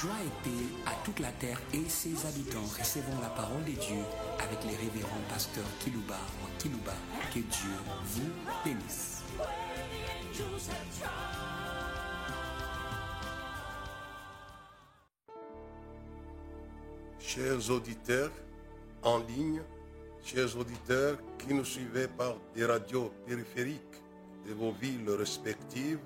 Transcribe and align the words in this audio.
Joie 0.00 0.12
et 0.24 0.44
paix 0.44 0.64
à 0.86 0.92
toute 1.04 1.18
la 1.18 1.32
terre 1.32 1.60
et 1.74 1.88
ses 1.88 2.24
habitants. 2.24 2.62
Recevons 2.78 3.20
la 3.20 3.30
parole 3.30 3.64
de 3.64 3.72
Dieu 3.72 3.98
avec 4.38 4.62
les 4.62 4.76
révérends 4.76 5.24
pasteurs 5.28 5.64
Kilouba 5.80 6.14
ou 6.14 6.62
Kilouba. 6.62 6.92
Que 7.34 7.40
Dieu 7.40 7.72
vous 8.04 8.30
bénisse. 8.64 9.24
Chers 17.18 17.68
auditeurs 17.68 18.30
en 19.02 19.18
ligne, 19.18 19.62
chers 20.22 20.56
auditeurs 20.56 21.18
qui 21.38 21.52
nous 21.52 21.64
suivez 21.64 22.06
par 22.06 22.36
des 22.54 22.66
radios 22.66 23.10
périphériques 23.26 24.00
de 24.46 24.54
vos 24.54 24.70
villes 24.70 25.10
respectives, 25.10 25.98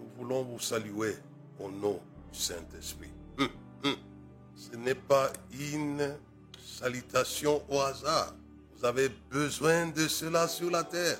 nous 0.00 0.08
voulons 0.16 0.42
vous 0.42 0.58
saluer 0.58 1.14
au 1.60 1.70
nom 1.70 2.00
du 2.32 2.40
Saint-Esprit. 2.40 3.12
Ce 4.54 4.76
n'est 4.76 4.94
pas 4.94 5.32
une 5.52 6.16
salutation 6.58 7.62
au 7.68 7.80
hasard. 7.80 8.34
Vous 8.76 8.84
avez 8.84 9.08
besoin 9.30 9.86
de 9.86 10.08
cela 10.08 10.48
sur 10.48 10.70
la 10.70 10.84
terre. 10.84 11.18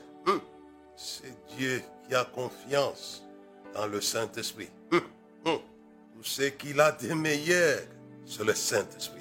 C'est 0.96 1.34
Dieu 1.56 1.82
qui 2.06 2.14
a 2.14 2.24
confiance 2.24 3.22
dans 3.74 3.86
le 3.86 4.00
Saint-Esprit. 4.00 4.70
Tout 4.90 5.60
ce 6.22 6.42
qu'il 6.42 6.80
a 6.80 6.92
de 6.92 7.12
meilleur, 7.12 7.80
c'est 8.24 8.44
le 8.44 8.54
Saint-Esprit. 8.54 9.20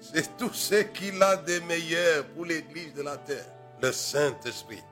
C'est 0.00 0.36
tout 0.36 0.52
ce 0.52 0.82
qu'il 0.82 1.22
a 1.22 1.36
de 1.36 1.60
meilleur 1.60 2.24
pour 2.28 2.44
l'Église 2.44 2.94
de 2.94 3.02
la 3.02 3.16
terre, 3.16 3.46
le 3.82 3.92
Saint-Esprit. 3.92 4.82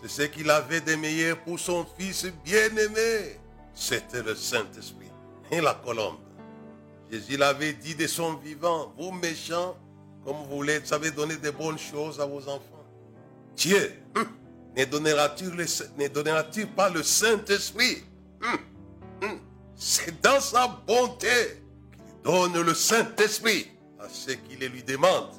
C'est 0.00 0.08
ce 0.08 0.22
qu'il 0.22 0.50
avait 0.50 0.80
de 0.80 0.94
meilleur 0.96 1.38
pour 1.38 1.58
son 1.58 1.86
Fils 1.98 2.26
bien-aimé. 2.44 3.38
C'était 3.74 4.22
le 4.22 4.34
Saint-Esprit. 4.34 5.01
Et 5.52 5.60
la 5.60 5.74
colombe. 5.74 6.16
Jésus 7.10 7.36
l'avait 7.36 7.74
dit 7.74 7.94
de 7.94 8.06
son 8.06 8.36
vivant, 8.36 8.94
vous 8.96 9.12
méchants, 9.12 9.76
comme 10.24 10.36
vous 10.36 10.56
voulez, 10.56 10.78
vous 10.78 10.86
savez 10.86 11.10
donner 11.10 11.36
de 11.36 11.50
bonnes 11.50 11.78
choses 11.78 12.18
à 12.18 12.24
vos 12.24 12.40
enfants. 12.48 12.86
Dieu 13.54 13.92
hum, 14.16 14.26
ne 14.74 14.84
donnera-t-il 14.86 16.08
donnera-t-il 16.08 16.68
pas 16.68 16.88
le 16.88 17.02
Saint-Esprit? 17.02 18.02
Hum, 18.42 18.58
hum. 19.22 19.40
C'est 19.76 20.22
dans 20.22 20.40
sa 20.40 20.68
bonté 20.86 21.28
qu'il 21.92 22.22
donne 22.24 22.58
le 22.58 22.72
Saint-Esprit 22.72 23.66
à 24.00 24.08
ceux 24.08 24.34
qui 24.34 24.56
le 24.56 24.68
lui 24.68 24.82
demandent. 24.82 25.34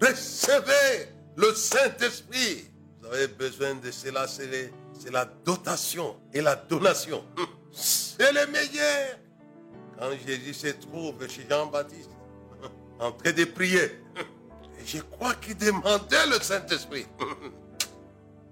Recevez 0.00 1.08
le 1.34 1.54
Saint-Esprit. 1.54 2.70
Vous 3.00 3.08
avez 3.08 3.26
besoin 3.26 3.74
de 3.74 3.90
cela, 3.90 4.28
c'est 4.28 5.10
la 5.10 5.24
dotation 5.44 6.14
et 6.32 6.40
la 6.40 6.54
donation. 6.54 7.24
C'est 7.72 8.32
le 8.32 8.46
meilleur. 8.46 9.18
Quand 9.98 10.10
Jésus 10.26 10.54
se 10.54 10.68
trouve 10.68 11.28
chez 11.28 11.46
Jean-Baptiste, 11.48 12.10
en 13.00 13.12
train 13.12 13.32
de 13.32 13.44
prier, 13.44 14.00
je 14.86 14.98
crois 14.98 15.34
qu'il 15.34 15.56
demandait 15.56 16.26
le 16.26 16.40
Saint-Esprit. 16.40 17.06
Hum, 17.20 17.52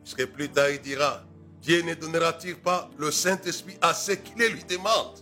Puisque 0.03 0.27
plus 0.27 0.49
tard 0.49 0.71
il 0.71 0.81
dira, 0.81 1.25
Dieu 1.61 1.83
ne 1.83 1.95
donnera-t-il 1.95 2.55
pas 2.55 2.89
le 2.97 3.11
Saint-Esprit 3.11 3.77
à 3.81 3.93
ceux 3.93 4.15
qui 4.15 4.35
le 4.39 4.47
lui 4.47 4.63
demandent? 4.63 5.19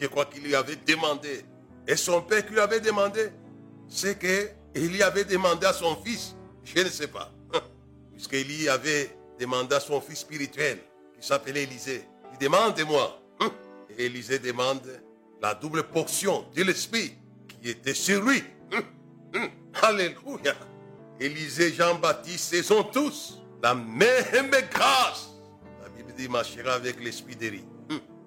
Je 0.00 0.06
crois 0.06 0.26
qu'il 0.26 0.44
lui 0.44 0.54
avait 0.54 0.76
demandé. 0.76 1.44
Et 1.88 1.96
son 1.96 2.22
père 2.22 2.46
qui 2.46 2.52
lui 2.52 2.60
avait 2.60 2.78
demandé, 2.78 3.30
c'est 3.88 4.16
qu'il 4.16 4.88
lui 4.88 5.02
avait 5.02 5.24
demandé 5.24 5.66
à 5.66 5.72
son 5.72 5.96
fils, 5.96 6.36
je 6.62 6.78
ne 6.80 6.88
sais 6.88 7.08
pas, 7.08 7.32
puisqu'il 8.12 8.68
avait 8.68 9.10
demandé 9.40 9.74
à 9.74 9.80
son 9.80 10.00
fils 10.00 10.20
spirituel, 10.20 10.78
qui 11.18 11.26
s'appelait 11.26 11.64
Élisée, 11.64 12.04
il 12.40 12.44
demande 12.44 12.80
moi. 12.88 13.20
Et 13.98 14.06
Élisée 14.06 14.38
demande 14.38 15.02
la 15.42 15.54
double 15.54 15.82
portion 15.84 16.46
de 16.54 16.62
l'Esprit 16.62 17.12
qui 17.48 17.70
était 17.70 17.94
sur 17.94 18.22
lui. 18.22 18.42
Alléluia. 19.82 20.54
Élisée, 21.18 21.72
Jean-Baptiste, 21.74 22.52
ils 22.52 22.72
ont 22.72 22.84
tous 22.84 23.38
la 23.62 23.74
même 23.74 24.50
grâce. 24.70 25.30
La 25.82 25.88
Bible 25.90 26.14
dit 26.16 26.28
marchera 26.28 26.72
avec 26.72 27.02
l'esprit 27.02 27.36
d'Élie. 27.36 27.64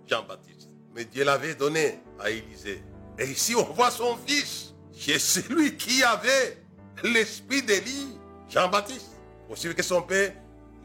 Jean-Baptiste. 0.07 0.69
Mais 0.93 1.05
Dieu 1.05 1.23
l'avait 1.23 1.55
donné 1.55 1.99
à 2.19 2.29
Élisée. 2.29 2.83
Et 3.17 3.25
ici, 3.25 3.55
on 3.55 3.63
voit 3.63 3.89
son 3.89 4.15
fils. 4.27 4.73
C'est 4.91 5.17
celui 5.17 5.75
qui 5.75 6.03
avait 6.03 6.63
l'esprit 7.03 7.63
d'Élie, 7.63 8.19
Jean-Baptiste. 8.47 9.09
Possible 9.49 9.73
que 9.73 9.83
son 9.83 10.03
père 10.03 10.33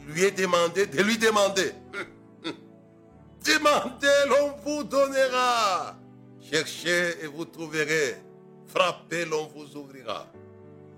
lui 0.07 0.25
ait 0.25 0.31
demandé 0.31 0.87
de 0.87 1.03
lui 1.03 1.19
demander. 1.19 1.73
Demandez, 3.49 4.07
l'on 4.29 4.57
vous 4.65 4.85
donnera. 4.85 5.97
Cherchez 6.41 7.23
et 7.23 7.27
vous 7.27 7.47
trouverez. 7.47 8.17
Frappez, 8.67 9.25
l'on 9.25 9.47
vous 9.47 9.77
ouvrira. 9.77 10.27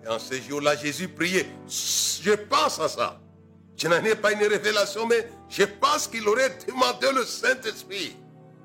Et 0.05 0.09
en 0.09 0.19
ce 0.19 0.35
jour-là, 0.41 0.75
Jésus 0.77 1.09
priait. 1.09 1.47
Je 1.69 2.33
pense 2.33 2.81
à 2.81 2.89
ça. 2.89 3.21
Je 3.77 3.87
n'en 3.89 4.03
ai 4.05 4.17
pas 4.17 4.33
une 4.33 4.45
révélation, 4.45 5.07
mais 5.07 5.31
je 5.49 5.63
pense 5.65 6.09
qu'il 6.09 6.29
aurait 6.29 6.59
demandé 6.67 7.07
le 7.15 7.25
Saint-Esprit, 7.25 8.17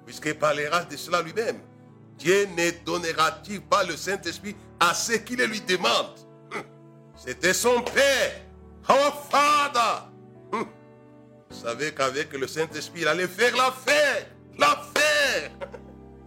puisqu'il 0.05 0.35
parlera 0.35 0.83
de 0.83 0.97
cela 0.97 1.21
lui-même. 1.21 1.59
Dieu 2.17 2.47
ne 2.57 2.71
donnera-t-il 2.83 3.61
pas 3.61 3.83
le 3.83 3.95
Saint-Esprit 3.95 4.55
à 4.79 4.93
ceux 4.93 5.17
qui 5.17 5.35
le 5.35 5.45
lui 5.45 5.61
demandent? 5.61 6.19
C'était 7.15 7.53
son 7.53 7.81
Père, 7.81 8.41
our 8.89 9.25
Father. 9.29 10.09
Hum. 11.49 11.55
Vous 11.55 11.63
savez 11.63 11.93
qu'avec 11.93 12.33
le 12.33 12.47
Saint-Esprit, 12.47 13.01
il 13.01 13.07
allait 13.07 13.27
faire 13.27 13.55
l'affaire. 13.55 14.27
L'affaire. 14.57 15.51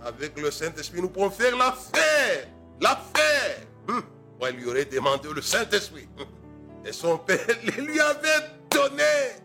Avec 0.04 0.38
le 0.38 0.50
Saint-Esprit, 0.50 1.00
nous 1.00 1.08
pouvons 1.10 1.30
faire 1.30 1.56
l'affaire. 1.56 2.48
L'affaire. 2.80 3.66
Hum. 3.88 4.02
Ouais, 4.40 4.50
il 4.52 4.56
lui 4.56 4.66
aurait 4.68 4.84
demandé 4.84 5.28
le 5.34 5.42
Saint-Esprit. 5.42 6.08
Hum. 6.18 6.26
Et 6.84 6.92
son 6.92 7.18
Père 7.18 7.46
lui 7.78 8.00
avait 8.00 8.46
donné. 8.70 9.42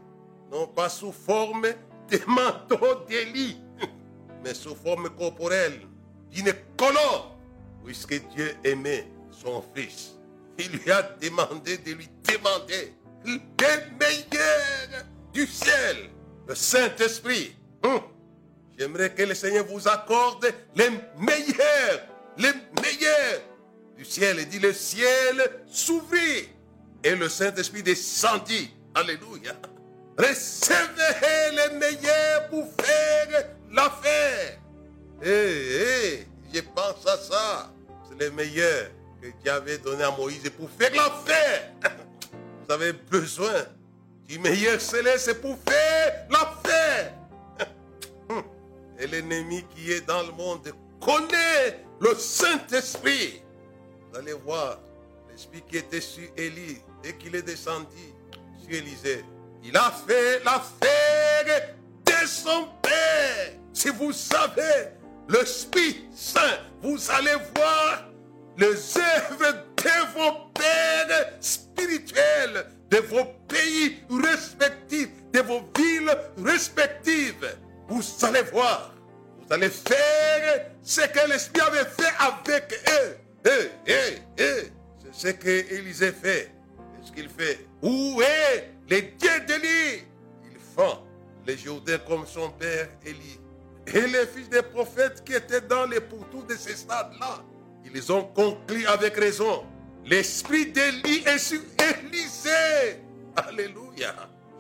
Non 0.52 0.68
pas 0.68 0.90
sous 0.90 1.12
forme 1.12 1.66
de 2.10 2.20
manteau 2.28 3.06
d'Élie, 3.08 3.58
mais 4.44 4.54
sous 4.54 4.76
forme 4.76 5.10
corporelle 5.10 5.82
d'une 6.32 6.54
colonne. 6.78 7.32
Puisque 7.84 8.14
Dieu 8.30 8.54
aimait 8.64 9.08
son 9.32 9.64
Fils, 9.76 10.14
il 10.58 10.70
lui 10.72 10.92
a 10.92 11.02
demandé 11.02 11.78
de 11.80 11.92
lui 11.94 12.08
demander 12.24 12.94
le 13.26 13.40
meilleur 14.00 15.06
du 15.34 15.48
ciel, 15.48 16.10
le 16.48 16.56
Saint-Esprit. 16.56 17.56
Hum. 17.84 18.02
J'aimerais 18.78 19.14
que 19.14 19.24
le 19.24 19.36
Seigneur 19.36 19.66
vous 19.66 19.88
accorde 19.88 20.52
les 20.76 20.90
meilleurs, 21.18 22.08
les 22.38 22.54
meilleurs 22.82 23.42
du 23.96 24.06
ciel. 24.06 24.38
Il 24.40 24.50
dit 24.50 24.60
le 24.60 24.74
ciel 24.74 25.64
s'ouvrit 25.68 26.50
et 27.04 27.16
le 27.16 27.30
Saint-Esprit 27.30 27.84
descendit. 27.84 28.72
Alléluia. 28.96 29.54
Recevez 30.18 31.52
les 31.52 31.78
meilleurs 31.78 32.50
pour 32.50 32.68
faire 32.82 33.50
l'affaire. 33.72 34.60
Eh, 35.24 35.28
eh, 35.28 36.28
je 36.54 36.62
pense 36.62 37.06
à 37.08 37.18
ça. 37.18 37.74
C'est 38.10 38.24
le 38.24 38.32
meilleur 38.32 38.90
que 39.22 39.28
Dieu 39.42 39.52
avait 39.52 39.78
donné 39.78 40.04
à 40.04 40.12
Moïse 40.12 40.50
pour 40.58 40.70
faire 40.70 40.92
l'affaire. 40.96 41.72
Vous 42.66 42.74
avez 42.74 42.94
besoin 42.94 43.66
du 44.28 44.40
meilleur 44.40 44.80
céleste 44.80 45.42
pour 45.42 45.58
faire 45.68 46.28
l'affaire. 46.30 47.14
Et 49.00 49.08
l'ennemi 49.08 49.64
qui 49.76 49.92
est 49.92 50.06
dans 50.06 50.24
le 50.24 50.32
monde 50.32 50.72
connaît 51.00 51.84
le 52.00 52.16
Saint-Esprit. 52.16 53.42
Vous 54.12 54.18
allez 54.20 54.34
voir 54.34 54.80
l'esprit 55.30 55.64
qui 55.70 55.78
était 55.78 56.02
sur 56.02 56.28
Élie 56.38 56.78
et 57.04 57.14
qu'il 57.18 57.36
est 57.36 57.42
descendu 57.42 58.14
sur 58.62 58.74
Élisée. 58.76 59.26
Il 59.64 59.76
a 59.78 59.92
fait 60.08 60.44
l'affaire 60.44 61.76
de 62.06 62.28
son 62.28 62.68
Père. 62.82 63.54
Si 63.74 63.90
vous 63.90 64.12
savez 64.12 64.90
l'Esprit 65.28 66.06
Saint, 66.14 66.60
vous 66.82 67.00
allez 67.12 67.36
voir 67.56 68.06
les 68.58 68.98
œuvres 68.98 69.54
de 69.78 70.14
vos 70.14 70.52
pères 70.54 71.34
spirituels, 71.40 72.66
de 72.94 73.00
vos 73.00 73.26
pays 73.48 74.04
respectifs, 74.24 75.10
de 75.34 75.40
vos 75.40 75.62
villes 75.76 76.16
respectives. 76.38 77.58
Vous 77.88 78.04
allez 78.22 78.44
voir, 78.44 78.94
vous 79.40 79.52
allez 79.52 79.70
faire 79.70 80.68
ce 80.84 81.02
que 81.02 81.28
l'Esprit 81.28 81.62
avait 81.62 81.90
fait 81.90 82.14
avec 82.20 82.72
eux. 82.72 83.18
Eh, 83.46 83.70
eh, 83.88 84.18
eh. 84.38 84.72
C'est 85.12 85.28
ce 85.30 85.34
que 85.34 85.74
Élisée 85.74 86.12
fait. 86.12 86.52
Qu'est-ce 86.96 87.12
qu'il 87.12 87.30
fait 87.30 87.66
Où 87.82 88.22
est 88.22 88.70
le 88.88 89.02
Dieu 89.18 89.40
d'Élie 89.48 90.04
Ils 90.52 90.60
font 90.76 91.00
les 91.48 91.58
Jourdains 91.58 91.98
comme 92.08 92.28
son 92.28 92.52
père 92.52 92.90
Élie. 93.04 93.40
Et 93.88 94.02
les 94.02 94.28
fils 94.28 94.50
des 94.50 94.62
prophètes 94.62 95.24
qui 95.26 95.34
étaient 95.34 95.62
dans 95.62 95.88
les 95.88 96.00
pourtours 96.00 96.44
de 96.44 96.56
ces 96.56 96.76
stades-là, 96.76 97.44
ils 97.92 98.12
ont 98.12 98.24
conclu 98.24 98.86
avec 98.86 99.16
raison. 99.16 99.66
L'esprit 100.06 100.68
d'Élie 100.68 101.24
est 101.26 101.38
sur 101.38 101.62
Élisée. 101.80 103.00
Alléluia. 103.36 104.14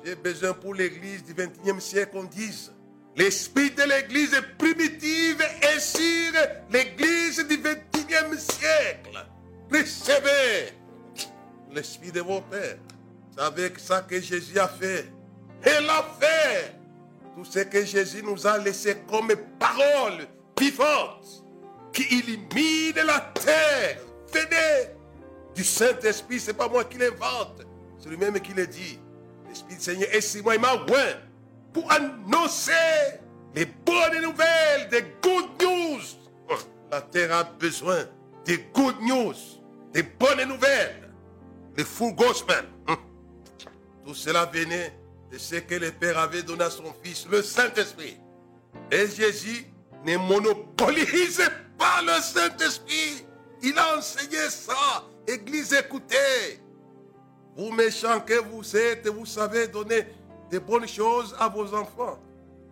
J'ai 0.03 0.15
besoin 0.15 0.53
pour 0.53 0.73
l'église 0.73 1.23
du 1.23 1.33
21e 1.33 1.79
siècle 1.79 2.11
qu'on 2.13 2.23
dise 2.23 2.71
L'esprit 3.15 3.71
de 3.71 3.83
l'église 3.83 4.35
primitive 4.57 5.41
est 5.61 5.79
sur 5.79 6.33
l'église 6.71 7.45
du 7.47 7.57
21e 7.57 8.37
siècle. 8.37 9.25
Recevez 9.71 10.73
l'esprit 11.71 12.11
de 12.11 12.21
vos 12.21 12.41
pères. 12.41 12.77
C'est 13.35 13.43
avec 13.43 13.79
ça 13.79 14.01
que 14.01 14.19
Jésus 14.19 14.57
a 14.57 14.67
fait. 14.67 15.05
Il 15.65 15.89
a 15.89 16.05
fait 16.19 16.75
tout 17.35 17.45
ce 17.45 17.59
que 17.59 17.85
Jésus 17.85 18.23
nous 18.23 18.47
a 18.47 18.57
laissé 18.57 18.97
comme 19.09 19.33
parole 19.59 20.25
vivante 20.59 21.43
qui 21.91 22.03
illumine 22.03 22.95
la 23.05 23.31
terre. 23.35 23.99
Venez 24.33 25.02
du 25.55 25.63
Saint-Esprit, 25.63 26.39
ce 26.39 26.47
n'est 26.47 26.57
pas 26.57 26.67
moi 26.67 26.83
qui 26.83 26.97
l'invente, 26.97 27.61
c'est 27.99 28.09
lui-même 28.09 28.39
qui 28.39 28.53
le 28.53 28.67
dit. 28.67 28.99
L'Esprit 29.47 29.75
du 29.75 29.81
Seigneur 29.81 30.09
est 30.11 30.21
sur 30.21 30.43
moi, 30.43 30.55
il 30.55 30.61
m'a 30.61 30.73
oint 30.73 31.19
pour 31.71 31.91
annoncer 31.91 32.71
les 33.55 33.65
bonnes 33.65 34.21
nouvelles, 34.21 34.89
des 34.89 35.03
good 35.21 35.45
news. 35.61 36.01
La 36.91 37.01
terre 37.01 37.33
a 37.33 37.43
besoin 37.43 38.05
des 38.45 38.57
good 38.73 38.99
news, 39.01 39.35
des 39.93 40.03
bonnes 40.03 40.47
nouvelles, 40.47 41.09
le 41.75 41.83
full 41.83 42.13
gospel. 42.13 42.65
Tout 44.05 44.13
cela 44.13 44.45
venait 44.45 44.93
de 45.31 45.37
ce 45.37 45.55
que 45.55 45.75
le 45.75 45.91
Père 45.91 46.17
avait 46.17 46.43
donné 46.43 46.63
à 46.63 46.69
son 46.69 46.93
Fils, 47.03 47.25
le 47.29 47.41
Saint-Esprit. 47.41 48.17
Et 48.91 49.07
Jésus 49.07 49.65
ne 50.05 50.17
monopolise 50.17 51.41
pas 51.77 52.01
le 52.01 52.21
Saint-Esprit. 52.21 53.25
Il 53.61 53.77
a 53.79 53.97
enseigné 53.97 54.49
ça. 54.49 55.05
Église, 55.27 55.73
écoutez. 55.73 56.59
Vous 57.55 57.71
méchants 57.71 58.19
que 58.21 58.39
vous 58.49 58.75
êtes, 58.75 59.07
vous 59.07 59.25
savez 59.25 59.67
donner 59.67 60.07
de 60.51 60.59
bonnes 60.59 60.87
choses 60.87 61.35
à 61.39 61.47
vos 61.47 61.73
enfants. 61.73 62.19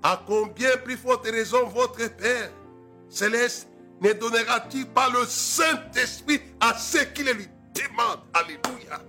À 0.04 0.22
combien 0.26 0.76
plus 0.78 0.98
forte 0.98 1.26
raison 1.28 1.68
votre 1.68 2.08
Père 2.18 2.52
céleste 3.10 3.68
ne 4.02 4.14
donnera-t-il 4.14 4.88
pas 4.88 5.10
le 5.10 5.26
Saint-Esprit 5.28 6.42
à 6.60 6.76
ceux 6.76 7.04
qui 7.06 7.24
le 7.24 7.34
lui 7.34 7.48
demandent? 7.76 8.22
Alléluia. 8.34 9.00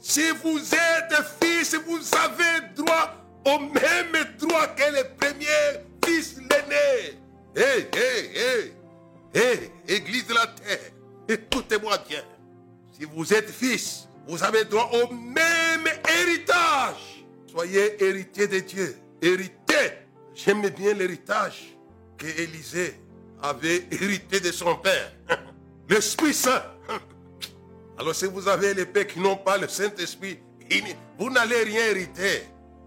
Si 0.00 0.30
vous 0.42 0.58
êtes 0.58 1.14
fils, 1.42 1.74
vous 1.86 2.00
avez 2.16 2.68
droit 2.74 3.14
au 3.46 3.58
même 3.58 4.36
droit 4.38 4.66
que 4.68 4.90
le 4.92 5.04
premier 5.16 5.82
fils 6.04 6.36
l'aîné. 6.38 7.18
Hé, 7.56 7.88
hé, 7.94 8.30
hé, 8.34 8.72
hé, 9.34 9.70
Église 9.86 10.26
de 10.26 10.34
la 10.34 10.46
terre, 10.46 10.78
écoutez-moi 11.28 11.98
bien. 12.08 12.22
Si 12.92 13.04
vous 13.04 13.32
êtes 13.32 13.50
fils, 13.50 14.08
vous 14.26 14.42
avez 14.42 14.64
droit 14.64 14.90
au 14.92 15.12
même 15.12 15.86
héritage. 16.08 17.24
Soyez 17.46 18.02
héritier 18.02 18.48
de 18.48 18.60
Dieu. 18.60 18.96
Hérité. 19.20 19.98
J'aime 20.34 20.68
bien 20.68 20.94
l'héritage 20.94 21.76
que 22.18 22.26
Élisée 22.26 22.94
avait 23.42 23.86
hérité 23.90 24.40
de 24.40 24.50
son 24.52 24.76
père. 24.76 25.12
L'Esprit 25.88 26.34
Saint. 26.34 26.62
Alors 27.98 28.14
si 28.14 28.26
vous 28.26 28.48
avez 28.48 28.74
les 28.74 28.86
pères 28.86 29.06
qui 29.06 29.20
n'ont 29.20 29.36
pas 29.36 29.58
le 29.58 29.68
Saint-Esprit, 29.68 30.38
vous 31.18 31.30
n'allez 31.30 31.62
rien 31.62 31.86
hériter. 31.86 32.42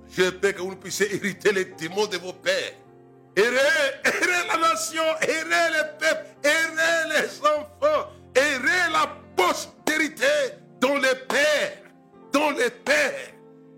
Je 0.10 0.30
prie 0.30 0.54
que 0.54 0.62
vous 0.62 0.76
puissiez 0.76 1.14
hériter 1.14 1.52
les 1.52 1.66
démons 1.66 2.08
de 2.08 2.18
vos 2.18 2.34
pères. 2.34 2.74
Errez 3.36 3.54
la 4.48 4.58
nation, 4.58 5.04
errez 5.22 5.72
les 5.72 6.00
peuples, 6.00 6.26
errez 6.44 7.22
les 7.22 7.40
enfants, 7.42 8.10
errez 8.38 8.92
la 8.92 9.08
postérité 9.36 10.26
dont 10.80 10.98
les 10.98 11.16
pères, 11.28 11.84
dont 12.32 12.52
les 12.52 12.70
pères 12.70 13.34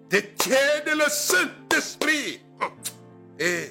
détiennent 0.09 0.97
le 0.97 1.09
Saint-Esprit. 1.09 2.41
Et 3.39 3.69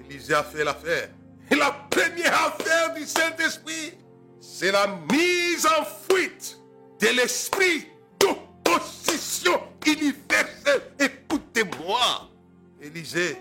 Élisée 0.00 0.34
a 0.34 0.42
fait 0.42 0.64
l'affaire. 0.64 1.10
Et 1.50 1.56
la 1.56 1.70
première 1.90 2.46
affaire 2.46 2.94
du 2.94 3.04
Saint-Esprit, 3.04 3.98
c'est 4.40 4.72
la 4.72 4.86
mise 5.10 5.66
en 5.66 5.84
fuite 5.84 6.58
de 7.00 7.08
l'esprit 7.08 7.86
d'opposition 8.18 9.60
universelle. 9.86 10.82
Écoutez-moi. 10.98 12.30
Élisée, 12.80 13.36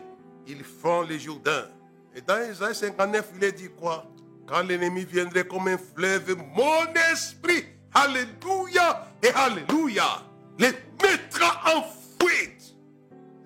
ils 0.48 0.64
font 0.64 1.02
les 1.02 1.20
Jourdain. 1.20 1.68
Et 2.16 2.22
dans 2.22 2.42
Isaïe 2.50 2.76
59, 2.76 3.32
il 3.38 3.44
est 3.44 3.52
dit 3.52 3.70
quoi? 3.70 4.06
Quand 4.48 4.64
l'ennemi 4.64 5.06
viendrait 5.06 5.48
comme 5.48 5.68
un 5.68 5.78
fleuve, 5.78 6.36
mon 6.56 6.94
esprit, 7.12 7.66
Alléluia 7.94 9.08
et 9.22 9.30
Alléluia, 9.30 10.24
les 10.60 10.72
mettra 11.02 11.76
en 11.76 11.84
fuite. 12.20 12.76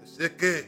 Ce 0.04 0.24
que 0.24 0.64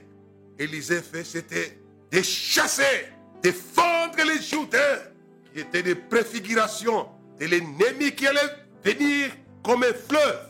Élisée 0.57 1.01
fait, 1.01 1.23
c'était 1.23 1.79
de 2.11 2.21
chasser, 2.21 3.07
de 3.41 3.51
fendre 3.51 4.17
les 4.25 4.41
Jourdains, 4.41 4.99
qui 5.53 5.61
étaient 5.61 5.83
des 5.83 5.95
préfigurations 5.95 7.07
de 7.39 7.45
l'ennemi 7.45 8.11
qui 8.15 8.27
allait 8.27 8.55
venir 8.83 9.31
comme 9.63 9.83
un 9.83 9.93
fleuve. 9.93 10.49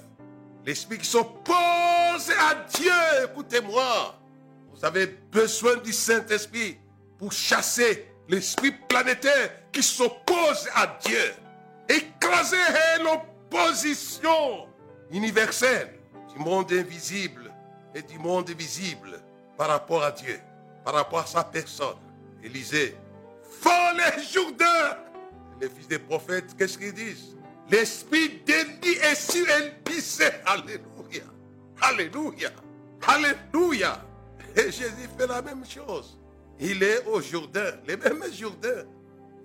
L'esprit 0.66 0.98
qui 0.98 1.08
s'oppose 1.08 2.32
à 2.40 2.66
Dieu, 2.76 2.92
écoutez-moi. 3.26 4.20
Vous 4.74 4.86
avez 4.86 5.08
besoin 5.08 5.78
du 5.78 5.94
Saint-Esprit 5.94 6.78
pour 7.18 7.32
chasser 7.32 8.09
l'esprit 8.30 8.72
planétaire 8.72 9.50
qui 9.72 9.84
s'oppose 9.84 10.70
à 10.76 10.98
Dieu. 11.04 11.34
Écraser 11.90 12.58
l'opposition 13.04 14.68
universelle 15.12 16.00
du 16.32 16.40
monde 16.40 16.72
invisible 16.72 17.52
et 17.96 18.04
du 18.04 18.20
monde 18.20 18.50
visible 18.52 19.20
par 19.58 19.70
rapport 19.70 20.04
à 20.04 20.12
Dieu, 20.12 20.40
par 20.86 20.94
rapport 20.94 21.20
à 21.20 21.26
sa 21.26 21.44
personne. 21.44 21.98
Élisée, 22.44 22.96
font 23.60 23.70
les 23.98 24.24
Jourdains. 24.24 24.98
Les 25.60 25.68
fils 25.68 25.88
des 25.88 26.00
prophètes, 26.00 26.56
qu'est-ce 26.58 26.78
qu'ils 26.78 26.94
disent? 26.94 27.36
L'esprit 27.70 28.42
d'Élie 28.46 28.98
est 29.02 29.16
sur 29.16 29.46
Élisée. 29.50 30.30
Alléluia. 30.46 31.24
Alléluia. 31.82 32.50
Alléluia. 33.06 34.06
Et 34.56 34.72
Jésus 34.72 35.10
fait 35.18 35.28
la 35.28 35.42
même 35.42 35.66
chose. 35.66 36.19
Il 36.60 36.84
est 36.84 37.06
au 37.06 37.22
Jourdain, 37.22 37.72
les 37.88 37.96
mêmes 37.96 38.24
Jourdains 38.34 38.86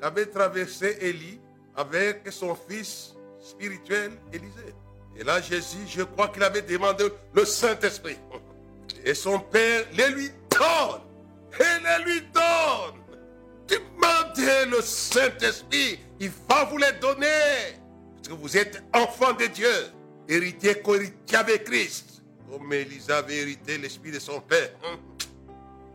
qu'avait 0.00 0.26
traversé 0.26 0.98
Élie 1.00 1.40
avec 1.76 2.22
son 2.30 2.54
fils 2.54 3.14
spirituel 3.40 4.12
Élisée. 4.32 4.74
Et 5.16 5.22
là, 5.22 5.40
Jésus, 5.40 5.86
je 5.88 6.02
crois 6.02 6.28
qu'il 6.28 6.42
avait 6.42 6.62
demandé 6.62 7.04
le 7.32 7.44
Saint-Esprit. 7.44 8.16
Et 9.04 9.14
son 9.14 9.38
Père 9.38 9.84
les 9.96 10.08
lui 10.10 10.30
donne. 10.50 11.00
Et 11.60 11.82
les 11.82 12.04
lui 12.04 12.20
donne. 12.32 13.00
Demandez 13.68 14.70
le 14.70 14.82
Saint-Esprit. 14.82 16.00
Il 16.18 16.30
va 16.48 16.64
vous 16.64 16.78
les 16.78 16.92
donner. 17.00 17.78
Parce 18.16 18.28
que 18.28 18.34
vous 18.34 18.56
êtes 18.56 18.82
enfants 18.92 19.34
de 19.34 19.46
Dieu. 19.46 19.72
Héritier, 20.28 20.80
co-héritier 20.80 21.36
avec 21.36 21.64
Christ. 21.64 22.22
Comme 22.50 22.72
Élisée 22.72 23.12
avait 23.12 23.36
hérité 23.36 23.78
l'esprit 23.78 24.10
de 24.10 24.18
son 24.18 24.40
Père. 24.40 24.70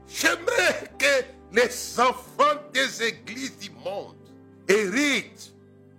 J'aimerais 0.10 0.92
que 0.98 1.56
les 1.56 2.00
enfants 2.00 2.60
des 2.74 3.04
églises 3.04 3.58
du 3.58 3.70
monde 3.72 4.16
héritent 4.68 5.54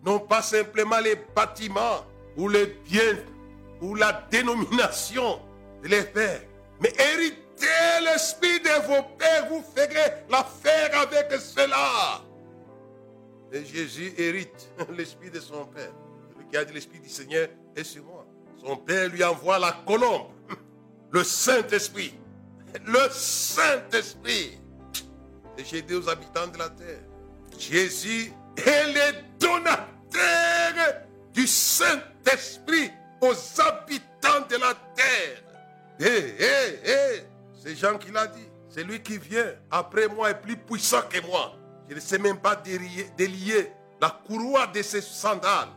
non 0.05 0.19
pas 0.19 0.43
simplement 0.43 1.01
les 1.01 1.17
bâtiments 1.35 2.05
ou 2.37 2.49
les 2.49 2.67
biens 2.67 3.19
ou 3.81 3.95
la 3.95 4.27
dénomination 4.31 5.41
de 5.83 5.89
les 5.89 6.03
pères, 6.03 6.43
mais 6.81 6.93
héritez 6.99 7.41
l'esprit 8.03 8.61
de 8.61 8.87
vos 8.87 9.03
pères, 9.19 9.47
vous 9.49 9.63
ferez 9.75 10.25
l'affaire 10.29 10.99
avec 11.01 11.33
cela. 11.41 12.23
Et 13.53 13.65
Jésus 13.65 14.13
hérite 14.17 14.71
l'esprit 14.97 15.31
de 15.31 15.41
son 15.41 15.67
père. 15.67 15.93
Dit 16.53 16.73
l'esprit 16.75 16.99
du 16.99 17.09
Seigneur 17.09 17.49
est 17.77 17.85
sur 17.85 18.03
moi. 18.05 18.27
Son 18.61 18.77
père 18.77 19.09
lui 19.09 19.23
envoie 19.23 19.59
la 19.59 19.73
colombe, 19.87 20.29
le 21.11 21.23
Saint-Esprit. 21.23 22.15
Le 22.87 23.09
Saint-Esprit. 23.11 24.59
Et 25.59 25.65
j'ai 25.65 25.83
dit 25.83 25.95
aux 25.95 26.09
habitants 26.09 26.47
de 26.47 26.59
la 26.59 26.69
terre, 26.71 27.01
Jésus 27.59 28.33
est 28.57 28.93
le 28.93 29.39
donateur 29.39 31.03
du 31.33 31.47
Saint-Esprit 31.47 32.91
aux 33.21 33.35
habitants 33.61 34.47
de 34.49 34.57
la 34.57 34.75
terre. 34.95 35.43
Hé, 35.99 36.35
hé, 36.39 36.91
hé, 36.91 37.23
c'est 37.63 37.77
Jean 37.77 37.99
qui 37.99 38.11
l'a 38.11 38.27
dit. 38.27 38.49
C'est 38.71 38.85
lui 38.85 39.03
qui 39.03 39.19
vient 39.19 39.53
après 39.71 40.09
moi 40.09 40.31
est 40.31 40.41
plus 40.41 40.57
puissant 40.57 41.03
que 41.03 41.21
moi. 41.27 41.55
Je 41.89 41.97
ne 41.97 42.01
sais 42.01 42.19
même 42.19 42.39
pas 42.39 42.55
délier, 42.55 43.11
délier 43.17 43.73
la 44.01 44.11
courroie 44.27 44.69
de 44.69 44.81
ses 44.81 45.01
sandales. 45.01 45.69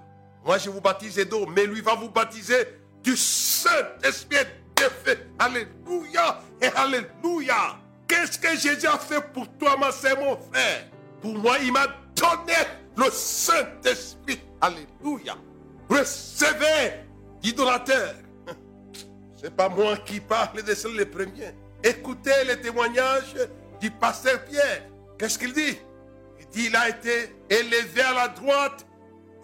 Moi, 0.45 0.57
je 0.57 0.69
vous 0.69 0.81
baptise 0.81 1.17
d'eau, 1.27 1.45
mais 1.47 1.65
lui 1.65 1.81
va 1.81 1.95
vous 1.95 2.09
baptiser 2.09 2.67
du 3.01 3.17
Saint-Esprit 3.17 4.45
feu. 4.81 5.17
Alléluia 5.39 6.39
et 6.61 6.67
Alléluia. 6.67 7.77
Qu'est-ce 8.07 8.37
que 8.37 8.57
Jésus 8.57 8.87
a 8.87 8.97
fait 8.97 9.21
pour 9.33 9.47
toi, 9.57 9.77
ma 9.77 9.91
sœur, 9.91 10.19
mon 10.19 10.37
frère? 10.37 10.85
Pour 11.21 11.35
moi, 11.35 11.57
il 11.61 11.71
m'a 11.71 11.87
donné 12.15 12.53
le 12.97 13.09
Saint-Esprit. 13.11 14.39
Alléluia. 14.61 15.35
Recevez, 15.89 17.05
idolateur. 17.41 18.15
C'est 19.41 19.55
pas 19.55 19.69
moi 19.69 19.97
qui 19.97 20.19
parle 20.19 20.63
de 20.63 20.73
cela 20.73 20.95
le 20.99 21.05
premier. 21.09 21.53
Écoutez 21.83 22.45
le 22.47 22.61
témoignage 22.61 23.35
du 23.79 23.91
pasteur 23.91 24.43
Pierre. 24.45 24.83
Qu'est-ce 25.17 25.37
qu'il 25.37 25.53
dit? 25.53 25.77
Il 26.39 26.47
dit 26.47 26.65
il 26.67 26.75
a 26.75 26.89
été 26.89 27.35
élevé 27.49 28.01
à 28.01 28.13
la 28.13 28.27
droite. 28.29 28.85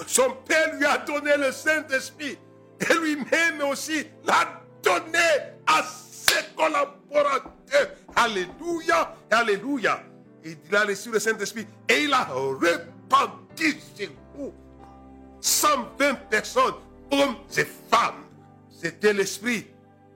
Son 0.07 0.31
père 0.45 0.75
lui 0.75 0.85
a 0.85 0.97
donné 0.99 1.35
le 1.37 1.51
Saint-Esprit. 1.51 2.37
Et 2.79 2.93
lui-même 2.93 3.61
aussi 3.69 4.07
l'a 4.25 4.58
donné 4.83 5.27
à 5.67 5.83
ses 5.83 6.45
collaborateurs. 6.55 7.95
Alléluia, 8.15 9.15
Alléluia. 9.31 10.03
Il 10.43 10.75
a 10.75 10.83
reçu 10.83 11.11
le 11.11 11.19
Saint-Esprit 11.19 11.67
et 11.87 12.03
il 12.03 12.13
a 12.13 12.27
répandu 12.59 13.79
sur 13.95 14.09
vous 14.35 14.53
120 15.41 16.13
personnes, 16.29 16.75
hommes 17.11 17.35
et 17.57 17.65
femmes. 17.89 18.25
C'était 18.69 19.13
l'esprit 19.13 19.67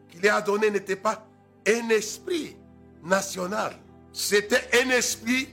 qu'il 0.09 0.27
a 0.29 0.41
donné, 0.41 0.69
n'était 0.69 0.95
pas 0.95 1.25
un 1.67 1.89
esprit 1.89 2.55
national. 3.03 3.73
C'était 4.11 4.69
un 4.81 4.89
esprit 4.91 5.49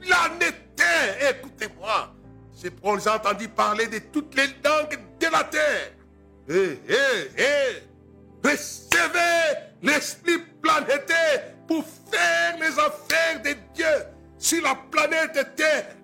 planétaire. 0.00 1.30
Écoutez-moi. 1.30 2.14
C'est 2.52 2.70
pour 2.70 2.98
j'ai 2.98 3.08
entendu 3.08 3.48
parler 3.48 3.86
de 3.86 3.98
toutes 4.12 4.34
les 4.34 4.48
langues 4.62 4.98
de 5.18 5.26
la 5.32 5.44
terre. 5.44 5.92
Eh, 6.48 6.78
eh, 6.88 7.30
eh. 7.38 7.89
Recevez 8.44 9.58
l'esprit 9.82 10.38
planétaire 10.62 11.54
pour 11.66 11.84
faire 12.10 12.56
les 12.58 12.78
affaires 12.78 13.42
de 13.42 13.54
Dieu 13.74 13.86
sur 14.38 14.62
la 14.62 14.74
planète 14.74 15.54
Terre. 15.56 15.94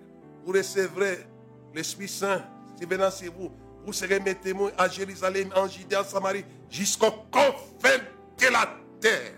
Vous 0.45 0.53
recevrez 0.53 1.27
l'Esprit 1.73 2.07
Saint 2.07 2.43
si 2.77 2.85
venant 2.85 3.11
sur 3.11 3.33
vous. 3.33 3.51
Vous 3.85 3.93
serez 3.93 4.19
mes 4.19 4.35
témoins 4.35 4.71
à 4.77 4.87
Jérusalem, 4.89 5.49
en 5.55 5.67
Judée, 5.67 5.95
en 5.95 6.03
Samarie, 6.03 6.45
jusqu'au 6.69 7.11
confins 7.31 8.03
de 8.37 8.47
la 8.51 8.69
terre. 8.99 9.33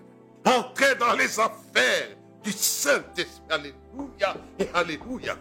Entrez 0.45 0.95
dans 0.95 1.13
les 1.13 1.39
affaires 1.39 2.09
du 2.43 2.51
Saint-Esprit. 2.51 3.41
Alléluia 3.49 4.35
et 4.57 4.69
Alléluia. 4.73 5.37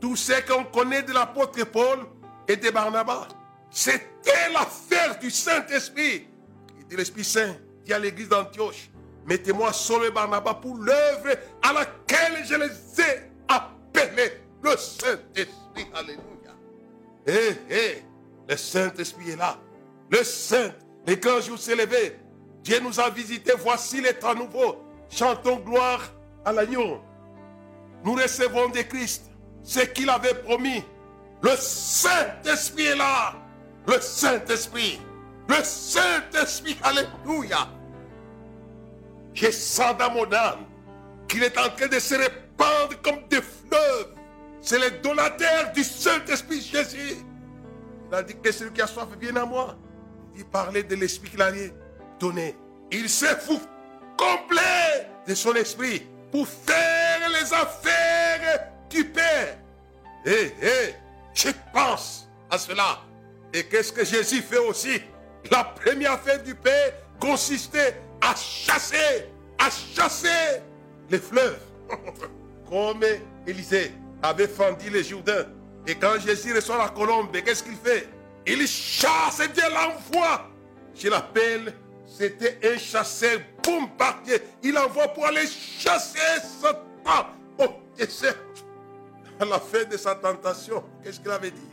Tout 0.00 0.16
ce 0.16 0.40
qu'on 0.46 0.64
connaît 0.64 1.02
de 1.02 1.12
l'apôtre 1.12 1.64
Paul 1.64 2.00
et 2.48 2.56
de 2.56 2.70
Barnabas, 2.70 3.28
c'était 3.70 4.50
l'affaire 4.52 5.18
du 5.18 5.30
Saint-Esprit. 5.30 6.28
L'Esprit 6.96 7.24
Saint, 7.24 7.56
dit 7.84 7.92
à 7.92 7.98
l'église 7.98 8.28
d'Antioche, 8.28 8.90
mettez-moi 9.26 9.72
sur 9.72 9.98
le 9.98 10.10
Barnabas 10.10 10.54
pour 10.54 10.76
l'œuvre 10.76 11.36
à 11.62 11.72
laquelle 11.72 12.44
je 12.44 12.54
les 12.54 13.02
ai 13.02 13.30
appelés. 13.48 14.32
Le 14.62 14.76
Saint-Esprit, 14.76 15.86
Alléluia. 15.94 16.22
Eh, 17.26 17.52
eh, 17.70 18.02
le 18.48 18.56
Saint-Esprit 18.56 19.30
est 19.30 19.36
là. 19.36 19.58
Le 20.10 20.22
Saint, 20.22 20.72
et 21.06 21.18
quand 21.18 21.40
jour 21.40 21.58
s'est 21.58 21.74
levé, 21.74 22.16
Dieu 22.62 22.78
nous 22.80 23.00
a 23.00 23.10
visités. 23.10 23.52
Voici 23.58 24.00
les 24.00 24.14
temps 24.14 24.34
nouveaux. 24.34 24.76
Chantons 25.10 25.56
gloire 25.56 26.00
à 26.44 26.52
l'agneau. 26.52 27.00
Nous 28.04 28.14
recevons 28.14 28.68
de 28.68 28.82
Christ 28.82 29.30
ce 29.62 29.80
qu'il 29.80 30.10
avait 30.10 30.34
promis. 30.34 30.82
Le 31.42 31.56
Saint-Esprit 31.56 32.86
est 32.86 32.96
là. 32.96 33.34
Le 33.86 34.00
Saint-Esprit. 34.00 35.00
Le 35.48 35.62
Saint-Esprit. 35.62 36.76
Alléluia. 36.82 37.68
Je 39.34 39.50
sens 39.50 39.96
dans 39.98 40.10
mon 40.10 40.30
âme 40.32 40.66
qu'il 41.28 41.42
est 41.42 41.56
en 41.58 41.70
train 41.70 41.88
de 41.88 41.98
se 41.98 42.14
répandre 42.14 43.00
comme 43.02 43.26
des 43.28 43.40
fleuves. 43.40 44.14
C'est 44.60 44.78
le 44.78 45.02
donateur 45.02 45.72
du 45.72 45.82
Saint-Esprit 45.82 46.60
Jésus. 46.60 47.16
Il 48.10 48.14
a 48.14 48.22
dit 48.22 48.34
que 48.40 48.52
celui 48.52 48.72
qui 48.72 48.82
a 48.82 48.86
soif 48.86 49.08
vient 49.20 49.36
à 49.36 49.46
moi. 49.46 49.76
Il 50.36 50.44
parlait 50.44 50.82
de 50.82 50.94
l'esprit 50.94 51.30
qu'il 51.30 51.42
allait 51.42 51.72
donner. 52.20 52.56
Il 52.90 53.08
s'est 53.08 53.36
fou 53.36 53.60
complet 54.16 55.08
de 55.26 55.34
son 55.34 55.54
esprit 55.54 56.06
pour 56.30 56.46
faire 56.46 57.28
les 57.28 57.52
affaires 57.52 58.68
du 58.88 59.04
Père. 59.04 59.58
Et, 60.24 60.52
et, 60.62 60.94
je 61.34 61.48
pense 61.72 62.28
à 62.50 62.58
cela. 62.58 63.00
Et 63.52 63.64
qu'est-ce 63.64 63.92
que 63.92 64.04
Jésus 64.04 64.42
fait 64.42 64.58
aussi? 64.58 65.00
La 65.50 65.64
première 65.64 66.12
affaire 66.12 66.42
du 66.42 66.54
Père 66.54 66.92
consistait 67.18 67.96
à 68.20 68.34
chasser, 68.34 69.28
à 69.58 69.68
chasser 69.70 70.60
les 71.10 71.18
fleuves. 71.18 71.60
Comme 72.68 73.04
Élisée 73.46 73.92
avait 74.22 74.48
fendu 74.48 74.88
les 74.90 75.04
Jourdains. 75.04 75.46
Et 75.86 75.94
quand 75.94 76.18
Jésus 76.20 76.54
reçoit 76.54 76.78
la 76.78 76.88
colombe, 76.88 77.32
qu'est-ce 77.32 77.62
qu'il 77.64 77.76
fait? 77.76 78.08
Il 78.46 78.66
chasse 78.66 79.40
et 79.40 79.48
Dieu 79.48 79.64
l'envoie. 79.68 80.48
Je 80.94 81.08
l'appelle, 81.08 81.74
c'était 82.06 82.58
un 82.64 82.78
chasseur 82.78 83.40
bombardier. 83.62 84.38
Il 84.62 84.76
envoie 84.78 85.08
pour 85.08 85.26
aller 85.26 85.46
chasser 85.46 86.18
Satan 86.60 87.26
au 87.58 87.66
désert. 87.96 88.36
À 89.40 89.44
la 89.44 89.58
fin 89.58 89.84
de 89.84 89.96
sa 89.96 90.14
tentation, 90.14 90.84
qu'est-ce 91.02 91.20
qu'il 91.20 91.30
avait 91.30 91.50
dit? 91.50 91.72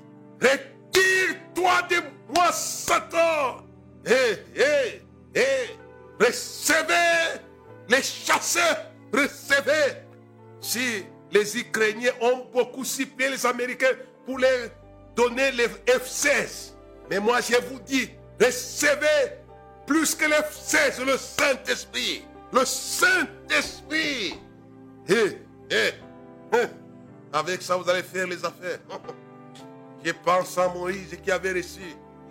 Retire-toi 1.59 1.81
de 1.89 2.33
moi, 2.33 2.51
Satan. 2.51 3.63
Hé, 4.05 4.39
hé, 4.55 5.01
hé, 5.35 5.77
recevez 6.19 7.41
les 7.89 8.01
chasseurs, 8.01 8.91
recevez. 9.13 9.97
Si 10.61 11.05
les 11.31 11.57
Ukrainiens 11.57 12.11
ont 12.21 12.45
beaucoup 12.53 12.83
ciblé 12.83 13.29
les 13.29 13.45
Américains 13.45 13.95
pour 14.25 14.39
leur 14.39 14.69
donner 15.15 15.51
les 15.51 15.67
F-16. 15.67 16.73
Mais 17.09 17.19
moi, 17.19 17.39
je 17.41 17.55
vous 17.67 17.79
dis, 17.79 18.09
recevez 18.39 19.37
plus 19.85 20.15
que 20.15 20.25
les 20.25 20.35
F-16 20.35 21.03
le 21.05 21.17
Saint-Esprit. 21.17 22.25
Le 22.51 22.65
Saint-Esprit. 22.65 24.35
Et, 25.07 25.37
et, 25.71 25.91
avec 27.31 27.61
ça, 27.61 27.75
vous 27.75 27.89
allez 27.89 28.03
faire 28.03 28.27
les 28.27 28.43
affaires. 28.43 28.79
Je 30.03 30.11
pense 30.11 30.57
à 30.57 30.69
Moïse 30.69 31.17
qui 31.23 31.31
avait 31.31 31.53
reçu 31.53 31.81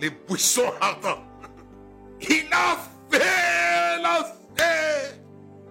les 0.00 0.10
buissons 0.10 0.72
ardents. 0.80 1.22
Il 2.20 2.46
a 2.50 2.78
fait 3.10 4.02
l'affaire 4.02 5.14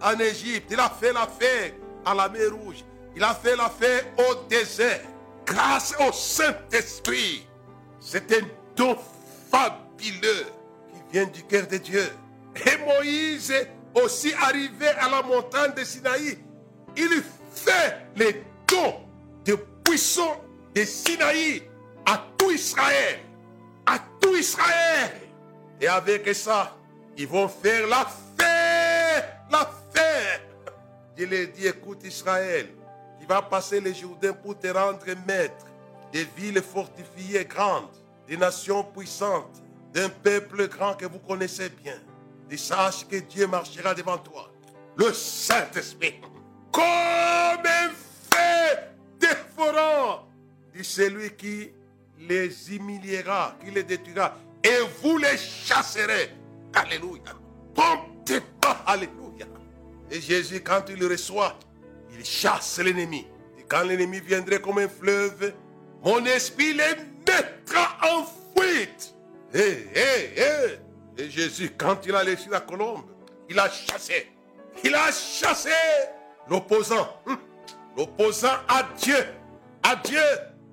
en 0.01 0.19
Égypte. 0.19 0.67
Il 0.71 0.79
a 0.79 0.89
fait 0.89 1.13
l'affaire 1.13 1.73
à 2.05 2.13
la 2.13 2.29
mer 2.29 2.51
Rouge. 2.53 2.83
Il 3.15 3.23
a 3.23 3.33
fait 3.33 3.55
l'affaire 3.55 4.03
au 4.17 4.47
désert 4.47 5.01
grâce 5.45 5.95
au 5.99 6.11
Saint-Esprit. 6.11 7.47
C'est 7.99 8.31
un 8.31 8.45
don 8.75 8.95
fabuleux 9.49 10.45
qui 10.93 11.01
vient 11.11 11.25
du 11.25 11.43
cœur 11.43 11.65
de 11.67 11.77
Dieu. 11.77 12.07
Et 12.55 12.77
Moïse 12.77 13.53
aussi 13.95 14.33
arrivé 14.33 14.87
à 14.99 15.09
la 15.09 15.23
montagne 15.23 15.73
de 15.75 15.83
Sinaï. 15.83 16.37
Il 16.95 17.23
fait 17.51 17.97
les 18.15 18.43
dons 18.67 18.95
de 19.45 19.55
puissants 19.83 20.43
de 20.75 20.83
Sinaï 20.83 21.63
à 22.07 22.25
tout 22.37 22.51
Israël. 22.51 23.19
À 23.85 23.99
tout 24.19 24.35
Israël. 24.35 25.11
Et 25.79 25.87
avec 25.87 26.33
ça, 26.33 26.75
ils 27.15 27.27
vont 27.27 27.47
faire 27.47 27.87
la 27.87 28.07
fête. 28.37 29.25
La 29.51 29.69
fête. 29.93 30.41
Il 31.17 31.29
leur 31.29 31.47
dit, 31.49 31.67
écoute 31.67 32.03
Israël, 32.03 32.67
va 33.27 33.41
passer 33.41 33.81
les 33.81 33.93
Jourdains 33.93 34.33
pour 34.33 34.57
te 34.57 34.67
rendre 34.67 35.05
maître 35.27 35.65
des 36.11 36.25
villes 36.35 36.61
fortifiées 36.61 37.45
grandes, 37.45 37.89
des 38.27 38.37
nations 38.37 38.83
puissantes, 38.83 39.61
d'un 39.93 40.09
peuple 40.09 40.67
grand 40.67 40.93
que 40.93 41.05
vous 41.05 41.19
connaissez 41.19 41.69
bien. 41.69 41.97
Et 42.49 42.57
sache 42.57 43.05
que 43.07 43.17
Dieu 43.17 43.45
marchera 43.45 43.93
devant 43.93 44.17
toi. 44.17 44.49
Le 44.95 45.13
Saint-Esprit, 45.13 46.21
comme 46.71 46.83
un 46.83 47.89
feu 48.31 48.77
dévorant, 49.19 50.27
dit 50.73 50.85
celui 50.85 51.35
qui 51.35 51.71
les 52.19 52.75
humiliera, 52.75 53.55
qui 53.63 53.71
les 53.71 53.83
détruira, 53.83 54.35
et 54.63 54.79
vous 55.01 55.17
les 55.17 55.37
chasserez. 55.37 56.31
Alléluia. 56.73 57.33
Pas, 57.73 58.05
Alléluia. 58.85 59.45
Et 60.09 60.19
Jésus, 60.21 60.61
quand 60.61 60.83
il 60.89 60.99
le 60.99 61.07
reçoit, 61.07 61.57
il 62.11 62.25
chasse 62.25 62.79
l'ennemi. 62.79 63.27
Et 63.57 63.63
quand 63.63 63.83
l'ennemi 63.83 64.19
viendrait 64.19 64.61
comme 64.61 64.79
un 64.79 64.87
fleuve, 64.87 65.53
mon 66.03 66.23
esprit 66.25 66.73
les 66.73 66.95
mettra 67.27 67.97
en 68.03 68.25
fuite. 68.55 69.13
Et, 69.53 69.59
eh, 69.59 69.99
et, 69.99 70.33
eh, 70.35 70.79
eh. 71.17 71.23
et 71.23 71.29
Jésus, 71.29 71.71
quand 71.77 72.05
il 72.05 72.15
a 72.15 72.23
laissé 72.23 72.49
la 72.49 72.61
colombe, 72.61 73.05
il 73.49 73.59
a 73.59 73.69
chassé. 73.69 74.31
Il 74.83 74.93
a 74.93 75.11
chassé 75.11 75.69
l'opposant. 76.49 77.21
Hum. 77.25 77.37
L'opposant 77.95 78.57
à 78.67 78.83
Dieu. 78.97 79.25
À 79.83 79.95
Dieu. 79.95 80.19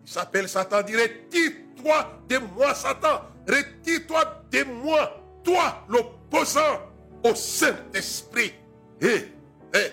Il 0.05 0.11
s'appelle 0.11 0.49
Satan. 0.49 0.83
Dit, 0.83 0.97
retire-toi 0.97 2.21
de 2.29 2.39
moi, 2.39 2.75
Satan. 2.75 3.23
Retire-toi 3.49 4.43
de 4.51 4.65
moi. 4.65 5.21
Toi, 5.43 5.85
l'opposant 5.89 6.81
au 7.23 7.35
Saint-Esprit. 7.35 8.55
Et, 9.01 9.29
et, 9.75 9.93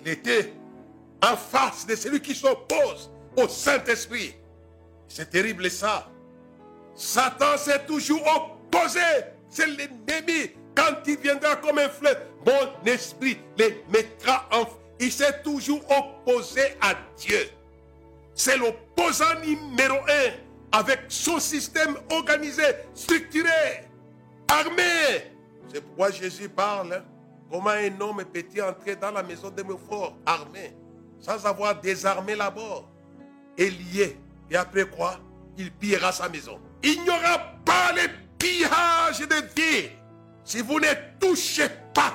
il 0.00 0.08
était 0.08 0.52
en 1.22 1.36
face 1.36 1.86
de 1.86 1.94
celui 1.94 2.20
qui 2.20 2.34
s'oppose 2.34 3.10
au 3.36 3.48
Saint-Esprit. 3.48 4.34
C'est 5.08 5.30
terrible 5.30 5.70
ça. 5.70 6.08
Satan 6.94 7.56
s'est 7.56 7.84
toujours 7.86 8.22
opposé. 8.26 9.00
C'est 9.48 9.66
l'ennemi 9.66 10.52
quand 10.74 11.06
il 11.06 11.18
viendra 11.18 11.56
comme 11.56 11.78
un 11.78 11.88
fleuve, 11.88 12.18
mon 12.46 12.90
esprit 12.90 13.38
les 13.58 13.84
mettra 13.92 14.48
en... 14.52 14.64
Il 15.00 15.12
s'est 15.12 15.42
toujours 15.42 15.82
opposé 15.90 16.62
à 16.80 16.94
Dieu. 17.16 17.48
C'est 18.34 18.56
l'opposant 18.56 19.40
numéro 19.44 19.96
un 20.08 20.78
avec 20.78 21.00
son 21.08 21.38
système 21.38 21.96
organisé, 22.10 22.62
structuré, 22.94 23.88
armé. 24.48 25.32
C'est 25.72 25.82
pourquoi 25.82 26.10
Jésus 26.10 26.48
parle. 26.48 26.94
Hein. 26.94 27.04
Comment 27.50 27.70
un 27.70 28.00
homme 28.00 28.24
peut-il 28.32 28.62
entrer 28.62 28.96
dans 28.96 29.10
la 29.10 29.22
maison 29.22 29.50
de 29.50 29.62
fort, 29.88 30.16
armé, 30.24 30.74
sans 31.20 31.44
avoir 31.44 31.78
désarmé 31.78 32.34
là-bas 32.34 32.84
et 33.58 33.68
lié. 33.68 34.16
Et 34.50 34.56
après 34.56 34.86
quoi 34.86 35.20
Il 35.58 35.70
pillera 35.70 36.12
sa 36.12 36.30
maison. 36.30 36.58
Il 36.82 37.02
n'y 37.02 37.10
aura 37.10 37.38
pas 37.64 37.92
le 37.92 38.08
pillage 38.38 39.20
de 39.20 39.34
vie 39.54 39.90
si 40.44 40.60
vous 40.60 40.80
ne 40.80 40.88
touchez 41.20 41.68
pas 41.94 42.14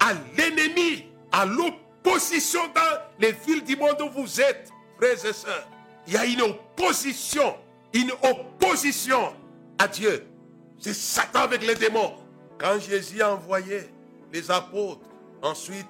à 0.00 0.12
l'ennemi, 0.36 1.06
à 1.32 1.44
l'opposition 1.44 2.60
dans 2.74 2.98
les 3.18 3.32
villes 3.32 3.64
du 3.64 3.76
monde 3.76 4.00
où 4.00 4.22
vous 4.22 4.40
êtes, 4.40 4.70
frères 4.98 5.24
et 5.24 5.32
sœurs. 5.32 5.68
Il 6.06 6.14
y 6.14 6.16
a 6.16 6.24
une 6.24 6.42
opposition, 6.42 7.54
une 7.92 8.12
opposition 8.22 9.32
à 9.78 9.88
Dieu. 9.88 10.26
C'est 10.78 10.94
Satan 10.94 11.40
avec 11.40 11.66
les 11.66 11.74
démons. 11.74 12.14
Quand 12.58 12.78
Jésus 12.78 13.22
a 13.22 13.34
envoyé 13.34 13.88
les 14.32 14.50
apôtres, 14.50 15.06
ensuite 15.42 15.86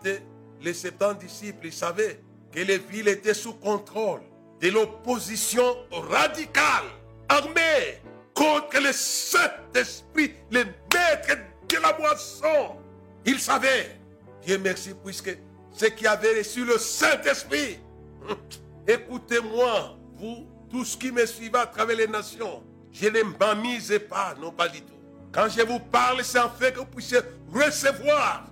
les 0.61 0.75
70 0.75 1.27
disciples, 1.27 1.67
ils 1.67 1.73
savaient 1.73 2.21
que 2.53 2.61
les 2.61 2.79
villes 2.79 3.09
étaient 3.09 3.35
sous 3.35 3.55
contrôle 3.55 4.21
de 4.61 4.69
l'opposition 4.71 5.77
radicale, 5.91 6.85
armée 7.29 8.01
contre 8.35 8.81
le 8.81 8.93
Saint-Esprit, 8.93 10.35
le 10.51 10.65
maître 10.65 11.37
de 11.69 11.77
la 11.77 11.97
moisson. 11.99 12.77
Ils 13.25 13.39
savaient, 13.39 13.99
Dieu 14.43 14.59
merci, 14.59 14.93
puisque 15.05 15.37
ceux 15.73 15.91
qui 15.91 16.07
avaient 16.07 16.39
reçu 16.39 16.65
le 16.65 16.79
Saint-Esprit, 16.79 17.79
écoutez-moi, 18.89 19.97
vous, 20.17 20.47
tous 20.71 20.97
qui 20.97 21.13
me 21.13 21.25
suivez 21.27 21.59
à 21.59 21.67
travers 21.67 21.97
les 21.97 22.09
nations, 22.09 22.63
je 22.93 23.07
ne 23.09 23.23
m'amise 23.39 24.01
pas, 24.09 24.35
non 24.41 24.51
pas 24.51 24.69
du 24.69 24.81
tout. 24.81 24.95
Quand 25.31 25.49
je 25.49 25.63
vous 25.63 25.79
parle, 25.79 26.25
c'est 26.25 26.39
en 26.39 26.49
fait 26.49 26.73
que 26.73 26.79
vous 26.81 26.87
puissiez 26.87 27.19
recevoir 27.53 28.47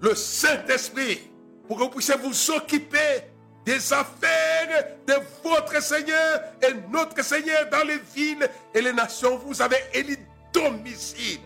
le 0.00 0.14
Saint-Esprit 0.14 1.20
pour 1.66 1.78
que 1.78 1.82
vous 1.84 1.90
puissiez 1.90 2.14
vous 2.16 2.50
occuper 2.50 3.24
des 3.64 3.92
affaires 3.92 4.96
de 5.06 5.14
votre 5.42 5.82
Seigneur 5.82 6.40
et 6.62 6.74
notre 6.90 7.22
Seigneur 7.24 7.68
dans 7.70 7.86
les 7.86 7.98
villes 8.14 8.48
et 8.74 8.80
les 8.80 8.92
nations. 8.92 9.38
Vous 9.38 9.60
avez 9.60 9.78
élu 9.94 10.16
domicile. 10.52 11.40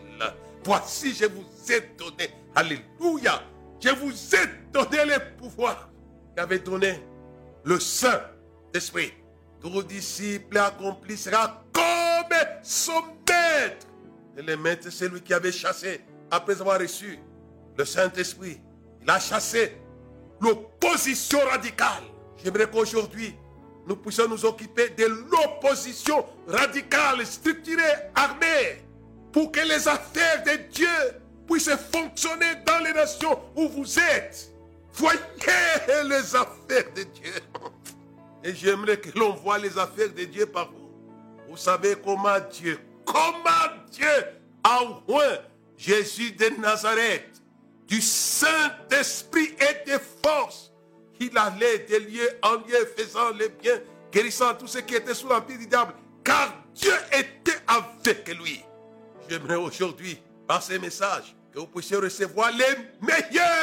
Voici, 0.64 1.14
je 1.14 1.26
vous 1.26 1.44
ai 1.70 1.80
donné, 1.96 2.30
Alléluia, 2.54 3.42
je 3.80 3.90
vous 3.90 4.12
ai 4.34 4.46
donné 4.72 5.04
le 5.04 5.36
pouvoir 5.36 5.90
qu'avait 6.36 6.58
donné 6.58 7.00
le 7.64 7.80
Saint-Esprit. 7.80 9.12
Tout 9.60 9.82
disciple 9.82 10.58
accompli 10.58 11.16
comme 11.72 12.38
son 12.62 13.02
maître. 13.28 13.86
Le 14.36 14.56
maître, 14.56 14.88
c'est 14.90 15.08
lui 15.08 15.22
qui 15.22 15.32
avait 15.32 15.52
chassé, 15.52 16.00
après 16.30 16.60
avoir 16.60 16.78
reçu 16.78 17.18
le 17.76 17.84
Saint-Esprit. 17.84 18.60
Il 19.02 19.10
a 19.10 19.18
chassé 19.18 19.76
l'opposition 20.40 21.38
radicale. 21.50 22.04
J'aimerais 22.42 22.68
qu'aujourd'hui, 22.68 23.34
nous 23.86 23.96
puissions 23.96 24.28
nous 24.28 24.44
occuper 24.44 24.90
de 24.90 25.04
l'opposition 25.04 26.24
radicale, 26.46 27.24
structurée, 27.26 27.82
armée, 28.14 28.84
pour 29.32 29.52
que 29.52 29.60
les 29.60 29.88
affaires 29.88 30.42
de 30.44 30.70
Dieu 30.72 30.88
puissent 31.46 31.76
fonctionner 31.92 32.56
dans 32.66 32.84
les 32.84 32.92
nations 32.92 33.38
où 33.56 33.68
vous 33.68 33.98
êtes. 33.98 34.53
Voyez 34.94 35.18
les 36.04 36.36
affaires 36.36 36.92
de 36.94 37.02
Dieu. 37.02 37.34
Et 38.42 38.54
j'aimerais 38.54 38.98
que 38.98 39.16
l'on 39.18 39.34
voit 39.34 39.58
les 39.58 39.76
affaires 39.78 40.12
de 40.12 40.24
Dieu 40.24 40.46
par 40.46 40.70
vous. 40.70 40.90
Vous 41.48 41.56
savez 41.56 41.96
comment 42.02 42.38
Dieu, 42.52 42.78
comment 43.04 43.50
Dieu 43.90 44.06
a 44.62 44.82
oint 45.08 45.38
Jésus 45.76 46.32
de 46.32 46.60
Nazareth 46.60 47.42
du 47.86 48.00
Saint-Esprit 48.00 49.54
et 49.60 49.90
de 49.90 49.98
force. 50.22 50.72
Il 51.20 51.36
allait 51.36 51.80
de 51.80 51.96
lieu 51.96 52.28
en 52.42 52.54
lieu 52.54 52.86
faisant 52.96 53.30
le 53.30 53.48
bien, 53.48 53.80
guérissant 54.12 54.54
tous 54.54 54.66
ceux 54.66 54.80
qui 54.80 54.94
étaient 54.94 55.14
sous 55.14 55.28
l'empire 55.28 55.58
du 55.58 55.66
diable, 55.66 55.94
car 56.24 56.54
Dieu 56.74 56.94
était 57.12 57.60
avec 57.66 58.28
lui. 58.36 58.62
J'aimerais 59.28 59.56
aujourd'hui, 59.56 60.18
par 60.46 60.62
ces 60.62 60.78
messages, 60.78 61.34
que 61.52 61.60
vous 61.60 61.66
puissiez 61.66 61.96
recevoir 61.96 62.50
les 62.50 62.76
meilleurs 63.00 63.53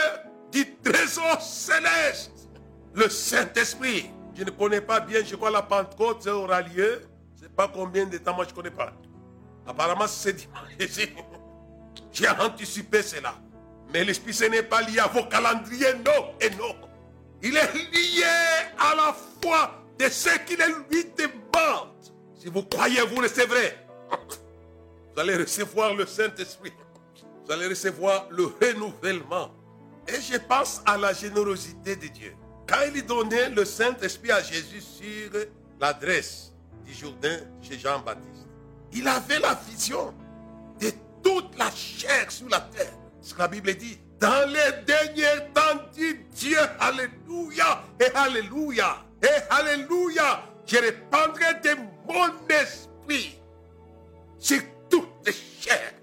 trésor 1.12 1.42
céleste, 1.42 2.50
le 2.94 3.10
Saint-Esprit. 3.10 4.10
Je 4.36 4.44
ne 4.44 4.50
connais 4.52 4.82
pas 4.82 5.00
bien, 5.00 5.24
je 5.24 5.36
crois 5.36 5.52
la 5.52 5.62
Pentecôte 5.62 6.26
aura 6.28 6.62
lieu. 6.62 7.02
Je 7.36 7.44
sais 7.44 7.50
pas 7.50 7.68
combien 7.68 8.06
de 8.06 8.18
temps, 8.18 8.34
moi 8.34 8.46
je 8.46 8.52
ne 8.52 8.56
connais 8.56 8.72
pas. 8.72 8.94
Apparemment, 9.68 10.08
c'est 10.08 10.34
dimanche. 10.34 10.72
J'ai 12.12 12.30
anticipé 12.30 13.02
cela. 13.02 13.36
Mais 13.94 14.04
l'Esprit, 14.04 14.34
ce 14.34 14.46
n'est 14.46 14.64
pas 14.64 14.82
lié 14.82 15.00
à 15.00 15.08
vos 15.08 15.24
calendriers, 15.24 15.94
non 15.96 16.34
et 16.40 16.50
non. 16.52 16.76
Il 17.44 17.56
est 17.58 17.74
lié 17.74 18.24
à 18.80 18.96
la 18.96 19.16
foi 19.42 19.84
de 20.00 20.08
ceux 20.10 20.38
qui 20.46 20.56
lui 20.56 21.06
demandent. 21.18 21.90
Si 22.40 22.48
vous 22.48 22.64
croyez, 22.64 23.02
vous 23.02 23.22
recevrez. 23.22 23.78
Vous 25.14 25.20
allez 25.20 25.36
recevoir 25.36 25.94
le 25.94 26.06
Saint-Esprit. 26.06 26.74
Vous 27.46 27.52
allez 27.52 27.68
recevoir 27.68 28.28
le 28.30 28.46
renouvellement. 28.46 29.52
Et 30.08 30.20
je 30.22 30.38
pense 30.38 30.82
à 30.86 30.98
la 30.98 31.14
générosité 31.14 31.96
de 31.96 32.08
Dieu. 32.08 32.36
Quand 32.68 32.82
il 32.94 33.06
donnait 33.06 33.50
le 33.50 33.66
Saint-Esprit 33.66 34.32
à 34.32 34.42
Jésus 34.42 34.82
sur 34.82 35.32
l'adresse 35.80 36.52
du 36.86 36.94
Jourdain 36.94 37.40
chez 37.62 37.78
Jean-Baptiste, 37.78 38.48
il 38.94 39.08
avait 39.08 39.40
la 39.40 39.56
vision 39.68 40.14
de 40.80 40.92
toute 41.24 41.58
la 41.58 41.70
chair 41.72 42.32
sur 42.32 42.50
la 42.50 42.60
terre. 42.60 42.94
Ce 43.22 43.34
que 43.34 43.40
la 43.40 43.48
Bible 43.48 43.76
dit. 43.76 44.00
Dans 44.20 44.48
les 44.48 44.84
derniers 44.86 45.48
temps, 45.54 45.82
dit 45.94 46.16
Dieu, 46.32 46.60
Alléluia 46.80 47.84
et 48.00 48.16
Alléluia 48.16 49.04
et 49.24 49.28
Alléluia, 49.50 50.44
je 50.66 50.78
répandrai 50.78 51.56
de 51.64 51.76
mon 52.08 52.48
esprit 52.48 53.40
sur 54.38 54.62
toutes 54.90 55.32
chairs. 55.60 55.94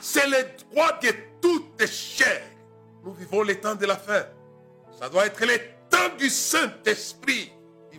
C'est 0.00 0.28
le 0.28 0.44
droit 0.70 0.98
de 1.02 1.10
toutes 1.40 1.86
chairs. 1.86 2.51
Nous 3.04 3.12
vivons 3.14 3.42
les 3.42 3.58
temps 3.58 3.74
de 3.74 3.86
la 3.86 3.96
fin. 3.96 4.24
Ça 4.98 5.08
doit 5.08 5.26
être 5.26 5.44
le 5.44 5.58
temps 5.90 6.14
du 6.18 6.28
Saint-Esprit. 6.28 7.52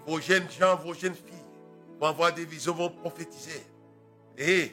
Vos 0.06 0.20
jeunes 0.20 0.50
gens, 0.60 0.76
vos 0.76 0.94
jeunes 0.94 1.16
filles 1.16 1.46
vont 2.00 2.08
avoir 2.08 2.34
des 2.34 2.44
visions, 2.44 2.74
vont 2.74 2.90
prophétiser. 2.90 3.64
Et 4.38 4.72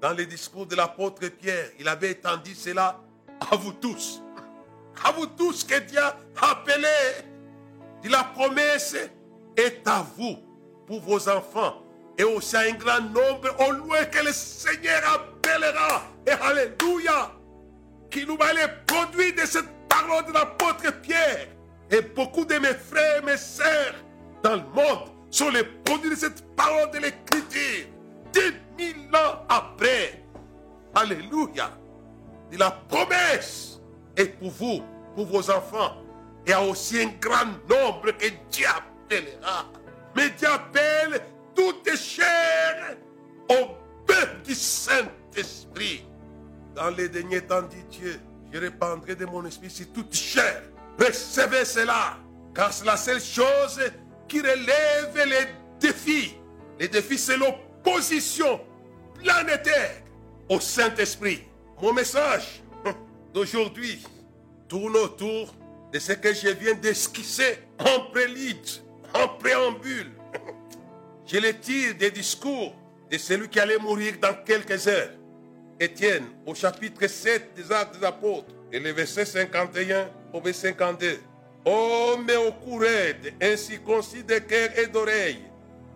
dans 0.00 0.12
les 0.12 0.24
discours 0.24 0.66
de 0.66 0.76
l'apôtre 0.76 1.26
Pierre, 1.28 1.70
il 1.80 1.88
avait 1.88 2.12
étendu 2.12 2.54
cela 2.54 3.00
à 3.50 3.56
vous 3.56 3.72
tous. 3.72 4.22
À 5.04 5.10
vous 5.10 5.26
tous 5.26 5.64
que 5.64 5.78
Dieu 5.80 5.98
a 6.00 6.16
appelé. 6.40 6.86
la 8.04 8.22
promesse 8.22 8.96
est 9.56 9.86
à 9.86 10.06
vous, 10.16 10.36
pour 10.86 11.00
vos 11.00 11.28
enfants, 11.28 11.82
et 12.16 12.24
aussi 12.24 12.54
à 12.54 12.60
un 12.60 12.72
grand 12.72 13.00
nombre 13.00 13.48
au 13.66 13.72
loin 13.72 14.04
que 14.04 14.24
le 14.24 14.32
Seigneur 14.32 15.02
appellera. 15.12 16.02
Et 16.26 16.30
Alléluia, 16.30 17.32
qui 18.12 18.26
nous 18.26 18.36
va 18.36 18.52
les 18.52 18.68
produire 18.86 19.34
de 19.34 19.46
cette 19.46 19.68
parole 19.88 20.24
de 20.26 20.32
l'apôtre 20.32 21.00
Pierre. 21.00 21.48
Et 21.90 22.02
beaucoup 22.02 22.44
de 22.44 22.54
mes 22.54 22.74
frères 22.74 23.18
et 23.18 23.26
mes 23.26 23.36
sœurs 23.36 23.94
dans 24.42 24.56
le 24.56 24.62
monde 24.74 25.08
sont 25.30 25.48
les 25.48 25.64
produits 25.64 26.10
de 26.10 26.14
cette 26.14 26.54
parole 26.54 26.90
de 26.90 26.98
l'Écriture. 26.98 27.86
Dix 28.32 28.52
mille 28.78 29.08
ans 29.14 29.44
après. 29.48 30.24
Alléluia. 30.94 31.70
La 32.52 32.70
promesse 32.70 33.80
est 34.16 34.26
pour 34.26 34.50
vous, 34.50 34.82
pour 35.16 35.26
vos 35.26 35.50
enfants. 35.50 35.96
Il 36.46 36.50
y 36.50 36.52
a 36.52 36.62
aussi 36.62 37.00
un 37.00 37.12
grand 37.20 37.46
nombre 37.68 38.10
que 38.12 38.26
Dieu 38.50 38.66
appellera. 38.66 39.70
Mais 40.14 40.30
Dieu 40.30 40.48
appelle 40.48 41.20
toutes 41.54 41.96
chairs 41.96 42.96
au 43.48 43.68
peuple 44.06 44.42
du 44.44 44.54
Saint-Esprit. 44.54 46.04
Dans 46.74 46.90
les 46.90 47.08
derniers 47.08 47.42
temps, 47.42 47.62
dit 47.62 47.84
Dieu, 47.90 48.20
je 48.52 48.58
répandrai 48.58 49.14
de 49.14 49.26
mon 49.26 49.44
esprit 49.44 49.70
sur 49.70 49.92
toute 49.92 50.14
chair. 50.14 50.62
Recevez 50.98 51.64
cela, 51.64 52.16
car 52.54 52.72
c'est 52.72 52.84
la 52.84 52.96
seule 52.96 53.20
chose 53.20 53.80
qui 54.28 54.40
relève 54.40 55.14
les 55.26 55.46
défis. 55.80 56.34
Les 56.78 56.88
défis, 56.88 57.18
c'est 57.18 57.36
l'opposition 57.36 58.60
planétaire 59.14 60.02
au 60.48 60.60
Saint-Esprit. 60.60 61.42
Mon 61.80 61.92
message 61.92 62.62
d'aujourd'hui 63.34 64.02
tourne 64.68 64.96
autour 64.96 65.54
de 65.92 65.98
ce 65.98 66.12
que 66.12 66.32
je 66.32 66.48
viens 66.48 66.74
d'esquisser 66.74 67.58
en 67.78 68.10
prélude, 68.10 68.66
en 69.14 69.28
préambule. 69.28 70.10
Je 71.26 71.38
le 71.38 71.58
tire 71.58 71.94
des 71.94 72.10
discours 72.10 72.74
de 73.10 73.16
celui 73.16 73.48
qui 73.48 73.60
allait 73.60 73.78
mourir 73.78 74.14
dans 74.20 74.34
quelques 74.44 74.86
heures. 74.88 75.10
Étienne 75.82 76.26
au 76.46 76.54
chapitre 76.54 77.08
7 77.08 77.54
des 77.56 77.72
Actes 77.72 77.98
des 77.98 78.06
Apôtres 78.06 78.54
et 78.72 78.78
le 78.78 78.92
verset 78.92 79.24
51 79.24 80.08
au 80.32 80.40
verset 80.40 80.68
52. 80.68 81.18
Oh, 81.64 82.14
mais 82.24 82.36
au 82.36 82.52
courage, 82.52 83.32
ainsi 83.40 83.80
concis 83.80 84.22
de 84.22 84.38
cœur 84.38 84.70
et 84.78 84.86
d'oreille, 84.86 85.42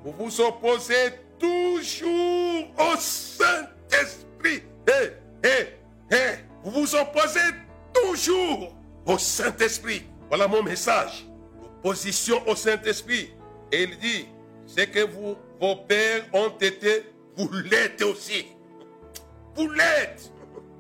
vous 0.02 0.12
vous 0.18 0.40
opposez 0.40 1.12
toujours 1.38 2.64
au 2.78 2.96
Saint-Esprit. 2.98 4.62
Eh, 4.88 5.12
eh, 5.44 5.66
eh, 6.10 6.16
vous 6.64 6.72
vous 6.72 6.94
opposez 6.96 7.54
toujours 7.94 8.74
au 9.06 9.18
Saint-Esprit. 9.18 10.02
Voilà 10.28 10.48
mon 10.48 10.64
message. 10.64 11.26
L'opposition 11.62 12.42
au 12.48 12.56
Saint-Esprit. 12.56 13.30
Et 13.70 13.84
il 13.84 13.96
dit, 13.98 14.26
c'est 14.66 14.90
que 14.90 15.06
vous, 15.06 15.36
vos 15.60 15.76
pères 15.76 16.24
ont 16.32 16.50
été, 16.60 17.04
vous 17.36 17.48
l'êtes 17.70 18.02
aussi. 18.02 18.55
Vous 19.56 19.70
l'êtes. 19.70 20.30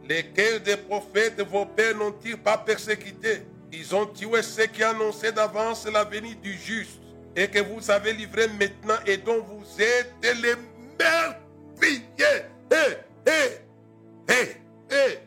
Lesquels 0.08 0.62
des 0.62 0.76
prophètes, 0.76 1.40
vos 1.40 1.66
pères 1.66 1.96
n'ont-ils 1.96 2.36
pas 2.36 2.58
persécuté? 2.58 3.42
Ils 3.72 3.94
ont 3.94 4.06
tué 4.06 4.42
ceux 4.42 4.66
qui 4.66 4.82
annonçaient 4.82 5.32
d'avance 5.32 5.86
la 5.86 6.04
venue 6.04 6.36
du 6.36 6.52
juste 6.52 7.00
et 7.34 7.48
que 7.48 7.58
vous 7.58 7.90
avez 7.90 8.12
livré 8.12 8.46
maintenant 8.48 8.96
et 9.06 9.16
dont 9.16 9.42
vous 9.42 9.82
êtes 9.82 10.14
les 10.22 10.54
meurtriers. 10.98 12.44
Eh, 12.70 12.96
eh, 13.26 14.56
eh, 14.90 15.18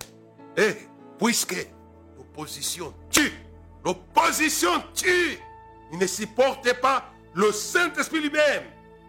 eh, 0.57 0.73
puisque 1.17 1.67
l'opposition 2.17 2.93
tue, 3.09 3.33
l'opposition 3.83 4.71
tue, 4.95 5.37
il 5.91 5.99
ne 5.99 6.07
supporte 6.07 6.73
pas 6.79 7.11
le 7.33 7.51
Saint-Esprit 7.51 8.21
lui-même 8.21 8.63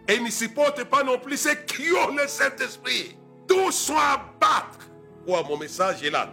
et 0.07 0.15
il 0.15 0.23
ne 0.23 0.29
supporte 0.29 0.83
pas 0.85 1.03
non 1.03 1.17
plus 1.17 1.37
ceux 1.37 1.55
qui 1.55 1.91
ont 1.93 2.13
le 2.13 2.27
Saint-Esprit. 2.27 3.17
Tous 3.47 3.71
sont 3.71 3.97
à 3.97 4.17
battre. 4.39 4.89
Quoi, 5.25 5.43
mon 5.43 5.57
message 5.57 6.03
est 6.03 6.09
là. 6.09 6.29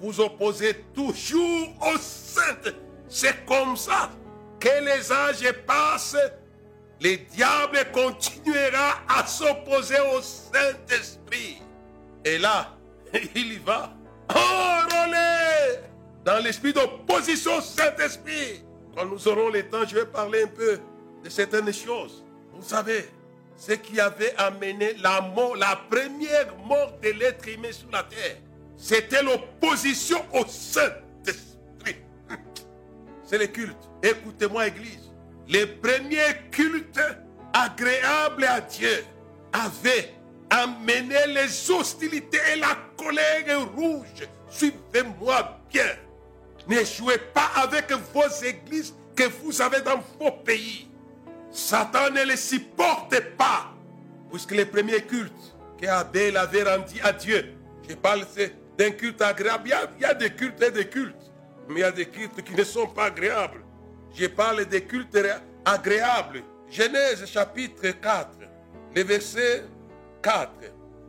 Vous 0.00 0.20
opposez 0.20 0.74
toujours 0.94 1.68
au 1.80 1.96
Saint. 1.98 2.72
C'est 3.08 3.44
comme 3.44 3.76
ça 3.76 4.10
que 4.58 4.84
les 4.84 5.12
âges 5.12 5.52
passent, 5.66 6.16
le 7.00 7.16
diable 7.16 7.78
continuera 7.92 9.00
à 9.08 9.26
s'opposer 9.26 9.98
au 10.14 10.22
Saint-Esprit. 10.22 11.58
Et 12.24 12.38
là, 12.38 12.76
il 13.34 13.54
y 13.54 13.58
va. 13.58 13.92
Enrôlé 14.28 15.80
dans 16.24 16.42
l'esprit 16.42 16.72
d'opposition 16.72 17.58
au 17.58 17.60
Saint-Esprit. 17.60 18.64
Quand 18.96 19.04
nous 19.04 19.26
aurons 19.28 19.48
le 19.48 19.68
temps, 19.68 19.84
je 19.86 19.96
vais 19.96 20.06
parler 20.06 20.44
un 20.44 20.48
peu 20.48 20.78
de 21.24 21.28
certaines 21.28 21.72
choses. 21.72 22.24
Vous 22.52 22.62
savez, 22.62 23.08
ce 23.64 23.72
qui 23.74 24.00
avait 24.00 24.34
amené 24.38 24.94
la 24.94 25.20
première 25.88 26.56
mort 26.66 26.98
de 27.00 27.10
l'être 27.10 27.46
humain 27.48 27.70
sur 27.70 27.88
la 27.92 28.02
terre, 28.02 28.38
c'était 28.76 29.22
l'opposition 29.22 30.18
au 30.32 30.44
Saint-Esprit. 30.48 31.98
C'est 33.24 33.38
le 33.38 33.46
culte. 33.46 33.76
Écoutez-moi, 34.02 34.66
Église. 34.66 35.12
Les 35.46 35.66
premiers 35.66 36.50
cultes 36.50 37.00
agréables 37.52 38.44
à 38.44 38.60
Dieu 38.62 39.04
avaient 39.52 40.12
amené 40.50 41.24
les 41.28 41.70
hostilités 41.70 42.40
et 42.54 42.58
la 42.58 42.76
colère 42.96 43.68
rouge. 43.76 44.26
Suivez-moi 44.50 45.60
bien. 45.70 45.86
Ne 46.66 46.84
jouez 46.84 47.18
pas 47.32 47.50
avec 47.54 47.92
vos 47.92 48.44
églises 48.44 48.92
que 49.14 49.28
vous 49.40 49.62
avez 49.62 49.82
dans 49.82 50.02
vos 50.18 50.32
pays. 50.32 50.88
Satan 51.52 52.10
ne 52.10 52.24
les 52.24 52.36
supporte 52.36 53.20
pas. 53.36 53.72
Puisque 54.30 54.52
les 54.52 54.64
premiers 54.64 55.02
cultes 55.02 55.54
qu'Abel 55.78 56.36
avait 56.36 56.62
rendus 56.62 57.00
à 57.02 57.12
Dieu, 57.12 57.54
je 57.88 57.94
parle 57.94 58.24
d'un 58.78 58.90
culte 58.92 59.20
agréable. 59.20 59.68
Il 59.98 60.02
y, 60.02 60.04
a, 60.04 60.14
des 60.14 60.30
cultes 60.30 60.62
et 60.62 60.70
des 60.70 60.88
cultes. 60.88 61.32
Mais 61.68 61.76
il 61.76 61.80
y 61.80 61.84
a 61.84 61.92
des 61.92 62.06
cultes 62.06 62.42
qui 62.42 62.54
ne 62.54 62.64
sont 62.64 62.86
pas 62.86 63.06
agréables. 63.06 63.62
Je 64.14 64.26
parle 64.26 64.64
des 64.64 64.84
cultes 64.84 65.18
agréables. 65.64 66.42
Genèse 66.70 67.26
chapitre 67.26 67.90
4, 68.00 68.30
le 68.96 69.02
verset 69.02 69.64
4. 70.22 70.50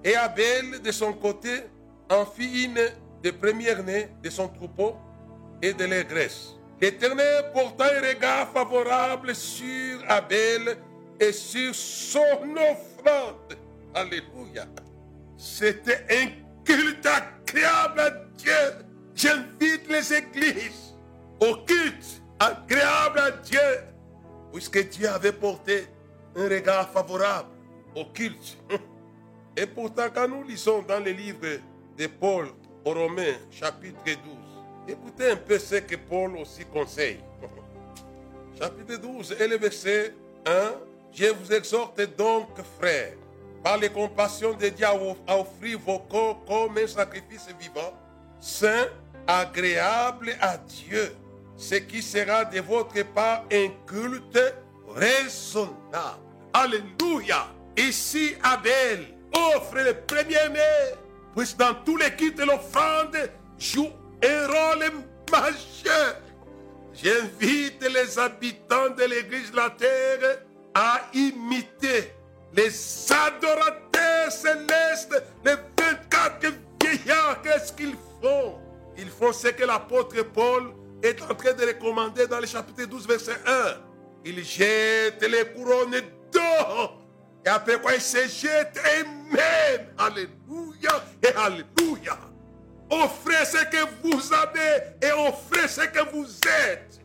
Et 0.03 0.15
Abel, 0.15 0.81
de 0.81 0.91
son 0.91 1.13
côté, 1.13 1.63
en 2.09 2.25
fit 2.25 2.65
une 2.65 2.81
des 3.21 3.31
premières-nées 3.31 4.09
de 4.21 4.29
son 4.29 4.49
troupeau 4.49 4.97
et 5.61 5.73
de 5.73 5.85
leur. 5.85 6.03
L'Éternel 6.83 7.45
porta 7.53 7.85
un 7.85 8.01
regard 8.01 8.51
favorable 8.51 9.33
sur 9.33 9.99
Abel 10.09 10.77
et 11.17 11.31
sur 11.31 11.73
son 11.73 12.57
offrande. 12.57 13.57
Alléluia. 13.93 14.65
C'était 15.37 16.05
un 16.11 16.27
culte 16.65 17.05
agréable 17.05 18.01
à 18.01 18.09
Dieu. 18.35 18.85
J'invite 19.15 19.87
les 19.87 20.13
églises 20.13 20.93
au 21.39 21.55
culte 21.65 22.21
agréable 22.37 23.19
à 23.19 23.31
Dieu, 23.31 23.79
puisque 24.51 24.89
Dieu 24.89 25.07
avait 25.07 25.31
porté 25.31 25.87
un 26.35 26.49
regard 26.49 26.89
favorable 26.89 27.47
au 27.95 28.03
culte. 28.07 28.57
Et 29.55 29.67
pourtant, 29.67 30.07
quand 30.13 30.27
nous 30.27 30.43
lisons 30.43 30.81
dans 30.81 30.99
le 30.99 31.11
livre 31.11 31.61
de 31.97 32.07
Paul 32.07 32.49
aux 32.83 32.93
Romains, 32.93 33.37
chapitre 33.51 34.03
12, 34.03 34.42
écoutez 34.87 35.31
un 35.31 35.35
peu 35.35 35.59
ce 35.59 35.75
que 35.75 35.95
Paul 35.95 36.37
aussi 36.37 36.65
conseille. 36.65 37.19
Chapitre 38.59 38.97
12 38.97 39.35
et 39.39 39.47
le 39.47 39.57
verset 39.57 40.13
1, 40.45 40.51
je 41.11 41.25
vous 41.25 41.53
exhorte 41.53 42.01
donc, 42.17 42.49
frères, 42.79 43.13
par 43.63 43.77
les 43.77 43.89
compassions 43.89 44.53
de 44.53 44.69
Dieu, 44.69 44.85
à 44.85 45.37
offrir 45.37 45.79
vos 45.79 45.99
corps 45.99 46.43
comme 46.45 46.77
un 46.77 46.87
sacrifice 46.87 47.47
vivant, 47.59 47.93
saint, 48.39 48.87
agréable 49.27 50.35
à 50.41 50.57
Dieu 50.57 51.15
ce 51.57 51.75
qui 51.75 52.01
sera 52.01 52.45
de 52.45 52.59
votre 52.59 53.01
part 53.13 53.45
un 53.51 53.69
culte 53.87 54.39
raisonnable. 54.89 56.19
Alléluia. 56.53 57.47
Ici, 57.77 58.35
Abel 58.43 59.07
offre 59.33 59.77
le 59.77 59.93
premier-né, 59.93 60.95
puisque 61.35 61.57
dans 61.57 61.73
tous 61.85 61.97
les 61.97 62.11
cultes, 62.11 62.39
l'offrande 62.39 63.31
joue 63.57 63.89
un 64.23 64.47
rôle 64.47 64.91
majeur. 65.31 66.15
J'invite 66.93 67.83
les 67.83 68.19
habitants 68.19 68.89
de 68.89 69.03
l'église 69.03 69.51
de 69.51 69.57
la 69.57 69.69
terre 69.71 70.39
à 70.73 71.01
imiter 71.13 72.13
les 72.55 72.71
adorateurs 73.11 74.31
célestes, 74.31 75.23
les 75.43 75.55
24 75.77 76.53
vieillards. 76.81 77.41
Qu'est-ce 77.41 77.73
qu'ils 77.73 77.95
font? 78.21 78.59
Ils 78.97 79.09
font 79.09 79.33
ce 79.33 79.47
que 79.47 79.63
l'apôtre 79.63 80.21
Paul 80.33 80.73
est 81.01 81.21
en 81.23 81.33
train 81.33 81.53
de 81.53 81.65
recommander 81.65 82.27
dans 82.27 82.39
le 82.39 82.45
chapitre 82.45 82.85
12, 82.85 83.07
verset 83.07 83.37
1. 83.45 83.77
Il 84.25 84.43
jette 84.43 85.21
les 85.21 85.45
couronnes 85.51 86.01
d'or. 86.31 86.99
Et 87.45 87.49
après 87.49 87.81
quoi, 87.81 87.95
il 87.95 88.01
se 88.01 88.27
jette 88.27 88.79
Amen. 89.01 89.87
Alléluia 89.97 91.03
et 91.21 91.35
Alléluia. 91.35 92.32
Offrez 93.01 93.45
ce 93.45 93.63
que 93.65 93.83
vous 94.03 94.33
avez 94.33 94.73
et 95.01 95.11
offrez 95.11 95.67
ce 95.67 95.81
que 95.81 96.11
vous 96.11 96.27
êtes. 96.69 96.99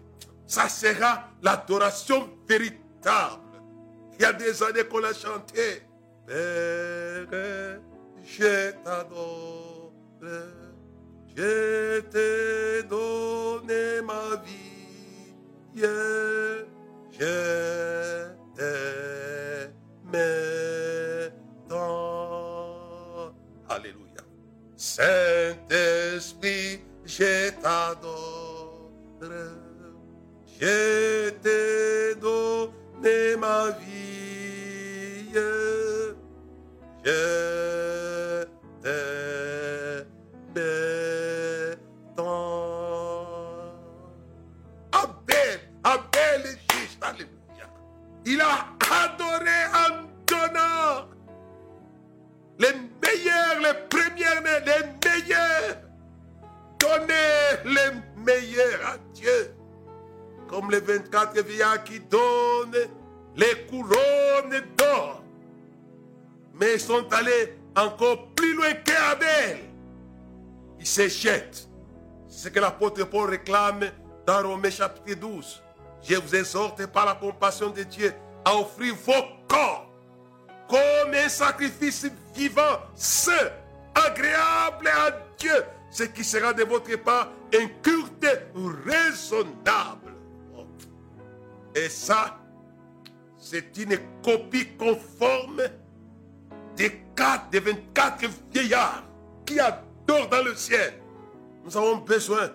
Ça 0.46 0.68
sera 0.68 1.28
l'adoration 1.42 2.28
véritable. 2.48 3.42
Il 4.18 4.22
y 4.22 4.24
a 4.24 4.32
des 4.32 4.62
années 4.62 4.84
qu'on 4.84 5.04
a 5.04 5.12
chanté. 5.14 5.82
Je 8.24 8.70
t'adore. 8.84 9.92
Je 11.36 12.00
t'ai 12.00 12.82
donné 12.88 14.02
ma 14.02 14.34
vie, 14.44 15.32
je 15.76 16.64
t'aimais 18.56 20.37
Saint-Esprit, 24.98 26.80
je 27.04 27.50
t'adore. 27.62 28.90
Je 30.60 31.30
t'ai 31.30 32.16
donné 32.20 33.36
ma 33.38 33.70
vie, 33.78 35.30
je 35.32 36.14
Comme 60.58 60.72
les 60.72 60.80
24 60.80 61.40
vieillards 61.42 61.84
qui 61.84 62.00
donnent 62.00 62.88
les 63.36 63.64
couronnes 63.70 64.60
d'or. 64.76 65.22
Mais 66.54 66.74
ils 66.74 66.80
sont 66.80 67.06
allés 67.12 67.56
encore 67.76 68.26
plus 68.34 68.54
loin 68.54 68.72
qu'Abel. 68.72 69.58
il 70.80 70.86
se 70.86 71.06
jette. 71.06 71.68
C'est 72.26 72.48
ce 72.48 72.48
que 72.48 72.58
l'apôtre 72.58 73.04
Paul 73.04 73.30
réclame 73.30 73.84
dans 74.26 74.42
Romains 74.42 74.70
chapitre 74.70 75.20
12. 75.20 75.62
Je 76.02 76.16
vous 76.16 76.34
exhorte 76.34 76.84
par 76.88 77.06
la 77.06 77.14
compassion 77.14 77.70
de 77.70 77.84
Dieu 77.84 78.12
à 78.44 78.56
offrir 78.56 78.96
vos 78.96 79.12
corps 79.46 79.88
comme 80.68 81.14
un 81.14 81.28
sacrifice 81.28 82.04
vivant, 82.34 82.80
saint, 82.96 83.52
agréable 83.94 84.88
à 84.88 85.12
Dieu, 85.38 85.64
ce 85.88 86.02
qui 86.02 86.24
sera 86.24 86.52
de 86.52 86.64
votre 86.64 86.96
part 86.96 87.28
un 87.54 87.68
culte 87.80 88.26
raisonnable. 88.84 90.07
Et 91.74 91.88
ça, 91.88 92.38
c'est 93.36 93.76
une 93.76 93.98
copie 94.22 94.68
conforme 94.76 95.62
des 96.76 97.02
quatre, 97.14 97.50
des 97.50 97.60
24 97.60 98.24
vieillards 98.52 99.04
qui 99.44 99.58
adorent 99.60 100.28
dans 100.28 100.44
le 100.44 100.54
ciel. 100.54 100.94
Nous 101.64 101.76
avons 101.76 101.96
besoin 101.96 102.50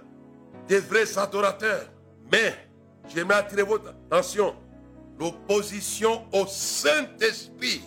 des 0.67 0.79
vrais 0.79 1.17
adorateurs. 1.17 1.87
Mais 2.31 2.53
j'aimerais 3.07 3.39
attirer 3.39 3.63
votre 3.63 3.89
attention. 3.89 4.55
L'opposition 5.19 6.25
au 6.31 6.45
Saint-Esprit 6.47 7.81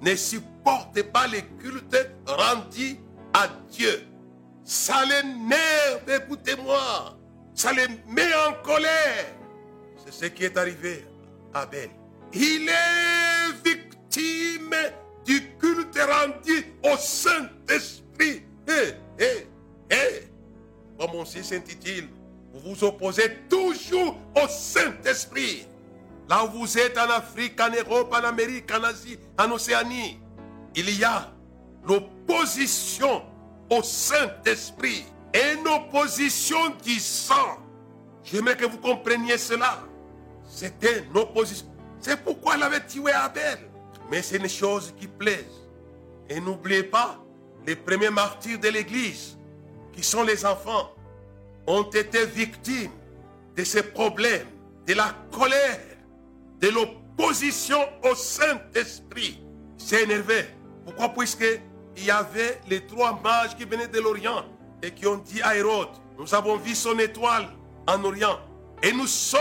ne 0.00 0.14
supporte 0.14 1.02
pas 1.04 1.26
les 1.26 1.42
cultes 1.58 2.10
rendus 2.26 2.98
à 3.32 3.48
Dieu. 3.70 4.06
Ça 4.64 5.04
l'énerve, 5.04 6.22
écoutez-moi. 6.22 7.16
Ça 7.54 7.72
les 7.72 7.88
met 8.06 8.32
en 8.48 8.62
colère. 8.62 9.39
Ce 10.10 10.26
qui 10.26 10.44
est 10.44 10.56
arrivé 10.56 11.04
à 11.54 11.60
Abel. 11.60 11.90
Il 12.32 12.68
est 12.68 13.52
victime 13.64 14.74
du 15.24 15.40
culte 15.58 15.98
rendu 15.98 16.66
au 16.84 16.96
Saint-Esprit. 16.96 18.42
Hé, 18.68 18.94
hé, 19.18 19.46
hé. 19.90 20.28
Comme 20.98 21.14
aussi 21.16 21.42
s'intitule, 21.42 22.08
vous 22.52 22.74
vous 22.74 22.84
opposez 22.84 23.38
toujours 23.48 24.16
au 24.36 24.48
Saint-Esprit. 24.48 25.66
Là 26.28 26.44
où 26.44 26.58
vous 26.60 26.78
êtes 26.78 26.98
en 26.98 27.10
Afrique, 27.10 27.60
en 27.60 27.70
Europe, 27.70 28.12
en 28.12 28.24
Amérique, 28.24 28.70
en 28.72 28.84
Asie, 28.84 29.18
en 29.38 29.50
Océanie, 29.50 30.18
il 30.74 30.98
y 30.98 31.04
a 31.04 31.32
l'opposition 31.84 33.22
au 33.70 33.82
Saint-Esprit. 33.82 35.04
Une 35.34 35.66
opposition 35.66 36.70
du 36.84 36.98
sang. 36.98 37.58
J'aimerais 38.24 38.56
que 38.56 38.66
vous 38.66 38.78
compreniez 38.78 39.38
cela. 39.38 39.80
C'était 40.50 41.04
une 41.04 41.16
opposition. 41.16 41.66
C'est 42.00 42.22
pourquoi 42.22 42.56
elle 42.56 42.64
avait 42.64 42.84
tué 42.84 43.12
Abel. 43.12 43.58
Mais 44.10 44.20
c'est 44.20 44.36
une 44.36 44.48
chose 44.48 44.92
qui 44.98 45.06
plaise. 45.06 45.68
Et 46.28 46.40
n'oubliez 46.40 46.82
pas, 46.82 47.18
les 47.66 47.76
premiers 47.76 48.10
martyrs 48.10 48.58
de 48.58 48.68
l'Église, 48.68 49.38
qui 49.92 50.02
sont 50.02 50.24
les 50.24 50.44
enfants, 50.44 50.90
ont 51.66 51.84
été 51.84 52.26
victimes 52.26 52.90
de 53.56 53.62
ces 53.64 53.82
problèmes, 53.82 54.48
de 54.86 54.94
la 54.94 55.14
colère, 55.30 55.80
de 56.60 56.68
l'opposition 56.68 57.78
au 58.02 58.14
Saint-Esprit. 58.14 59.42
C'est 59.78 60.02
énervé. 60.02 60.46
Pourquoi? 60.84 61.10
Puisque 61.10 61.60
il 61.96 62.04
y 62.04 62.10
avait 62.10 62.60
les 62.68 62.84
trois 62.86 63.20
mages 63.22 63.56
qui 63.56 63.64
venaient 63.64 63.88
de 63.88 64.00
l'Orient 64.00 64.44
et 64.82 64.90
qui 64.90 65.06
ont 65.06 65.18
dit 65.18 65.42
à 65.42 65.56
Hérode, 65.56 65.88
nous 66.18 66.34
avons 66.34 66.56
vu 66.56 66.74
son 66.74 66.98
étoile 66.98 67.48
en 67.86 68.02
Orient 68.04 68.38
et 68.82 68.92
nous 68.92 69.06
sommes 69.06 69.40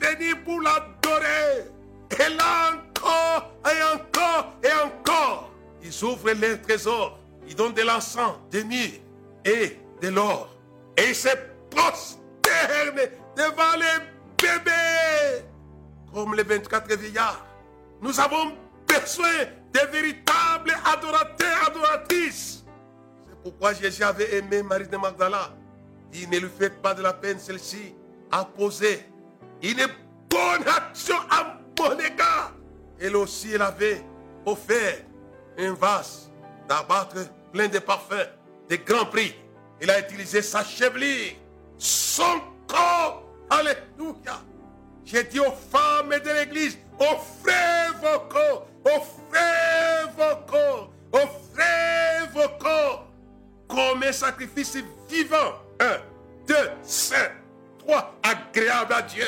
venus 0.00 0.36
pour 0.44 0.60
l'adorer. 0.60 1.70
Et 2.10 2.34
là 2.36 2.72
encore, 2.72 3.52
et 3.64 3.94
encore, 3.94 4.52
et 4.62 4.84
encore. 4.84 5.50
Ils 5.82 6.04
ouvrent 6.04 6.32
les 6.32 6.60
trésors, 6.60 7.18
ils 7.46 7.54
donnent 7.54 7.74
de 7.74 7.82
l'encens, 7.82 8.34
des 8.50 8.64
myrrhes 8.64 9.00
et 9.44 9.78
de 10.00 10.08
l'or. 10.08 10.54
Et 10.96 11.08
ils 11.08 11.14
se 11.14 11.28
prosternent 11.70 13.08
devant 13.36 13.76
les 13.78 14.04
bébés 14.38 15.44
comme 16.12 16.34
les 16.34 16.44
24 16.44 16.94
vieillards. 16.96 17.44
Nous 18.00 18.20
avons 18.20 18.52
besoin 18.86 19.44
de 19.72 19.80
véritables 19.90 20.76
adorateurs, 20.84 21.66
adoratrices. 21.66 22.64
C'est 23.28 23.42
pourquoi 23.42 23.72
Jésus 23.72 24.04
avait 24.04 24.36
aimé 24.36 24.62
Marie 24.62 24.86
de 24.86 24.96
Magdala. 24.96 25.50
Il 26.12 26.30
ne 26.30 26.38
lui 26.38 26.50
faites 26.56 26.80
pas 26.80 26.94
de 26.94 27.02
la 27.02 27.12
peine, 27.12 27.38
celle-ci 27.40 27.94
a 28.34 28.44
posé 28.44 29.06
une 29.62 29.86
bonne 30.28 30.66
action 30.66 31.14
à 31.30 31.56
mon 31.78 31.98
égard. 32.00 32.52
Elle 33.00 33.14
aussi, 33.14 33.52
elle 33.52 33.62
avait 33.62 34.04
offert 34.44 34.96
un 35.56 35.72
vase 35.74 36.32
d'abattre 36.68 37.30
plein 37.52 37.68
de 37.68 37.78
parfums, 37.78 38.28
de 38.68 38.76
grands 38.76 39.06
prix. 39.06 39.36
Il 39.80 39.88
a 39.88 40.00
utilisé 40.00 40.42
sa 40.42 40.64
chevelure, 40.64 41.34
son 41.78 42.40
corps. 42.66 43.22
Alléluia. 43.50 44.42
J'ai 45.04 45.22
dit 45.22 45.38
aux 45.38 45.52
femmes 45.70 46.08
de 46.08 46.30
l'église, 46.40 46.76
offrez 46.98 47.92
vos 48.02 48.18
corps, 48.28 48.66
offrez 48.84 50.10
vos 50.16 50.50
corps, 50.50 50.90
offrez 51.12 52.26
vos 52.32 52.48
corps 52.58 53.06
comme 53.68 54.02
un 54.02 54.12
sacrifice 54.12 54.76
vivant. 55.08 55.54
Un, 55.78 55.98
deux, 56.48 56.70
cinq, 56.82 57.30
trois, 57.84 58.14
agréable 58.22 58.92
à 58.92 59.02
Dieu. 59.02 59.24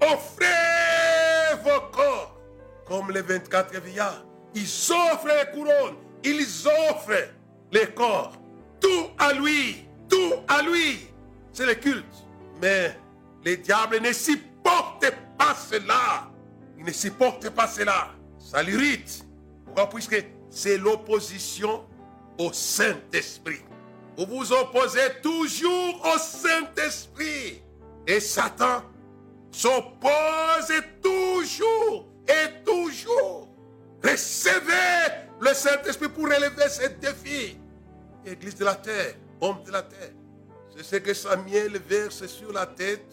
Offrez 0.00 1.56
vos 1.62 1.80
corps 1.92 2.38
comme 2.86 3.10
les 3.10 3.22
24 3.22 3.80
vieillards. 3.80 4.24
Ils 4.54 4.92
offrent 4.92 5.28
les 5.28 5.50
couronnes, 5.52 5.96
ils 6.24 6.68
offrent 6.90 7.28
les 7.70 7.86
corps. 7.86 8.36
Tout 8.80 9.10
à 9.18 9.32
lui, 9.32 9.86
tout 10.08 10.34
à 10.48 10.62
lui. 10.62 11.08
C'est 11.52 11.66
le 11.66 11.74
culte. 11.74 12.04
Mais 12.60 12.96
les 13.44 13.56
diables 13.56 14.00
ne 14.00 14.12
s'y 14.12 14.32
supporte 14.32 15.10
pas 15.38 15.54
cela. 15.54 16.30
Il 16.78 16.84
ne 16.84 16.92
supporte 16.92 17.50
pas 17.50 17.66
cela. 17.66 18.10
Ça 18.38 18.62
l'irrite. 18.62 19.24
Pourquoi? 19.64 19.88
Puisque 19.88 20.24
c'est 20.50 20.78
l'opposition 20.78 21.84
au 22.38 22.52
Saint-Esprit. 22.52 23.62
Vous 24.16 24.26
vous 24.26 24.52
opposez 24.52 25.20
toujours 25.22 26.02
au 26.04 26.18
Saint-Esprit. 26.18 27.61
Et 28.06 28.20
Satan 28.20 28.82
s'oppose 29.50 30.72
toujours 31.02 32.08
et 32.26 32.64
toujours. 32.64 33.48
Recevez 34.02 35.26
le 35.40 35.54
Saint-Esprit 35.54 36.08
pour 36.08 36.24
relever 36.24 36.68
ce 36.68 36.88
défi. 36.88 37.58
Église 38.24 38.56
de 38.56 38.64
la 38.64 38.74
terre, 38.74 39.14
homme 39.40 39.62
de 39.64 39.72
la 39.72 39.82
terre. 39.82 40.12
C'est 40.76 40.84
ce 40.84 40.96
que 40.96 41.14
Samuel 41.14 41.78
verse 41.78 42.26
sur 42.26 42.52
la 42.52 42.66
tête 42.66 43.12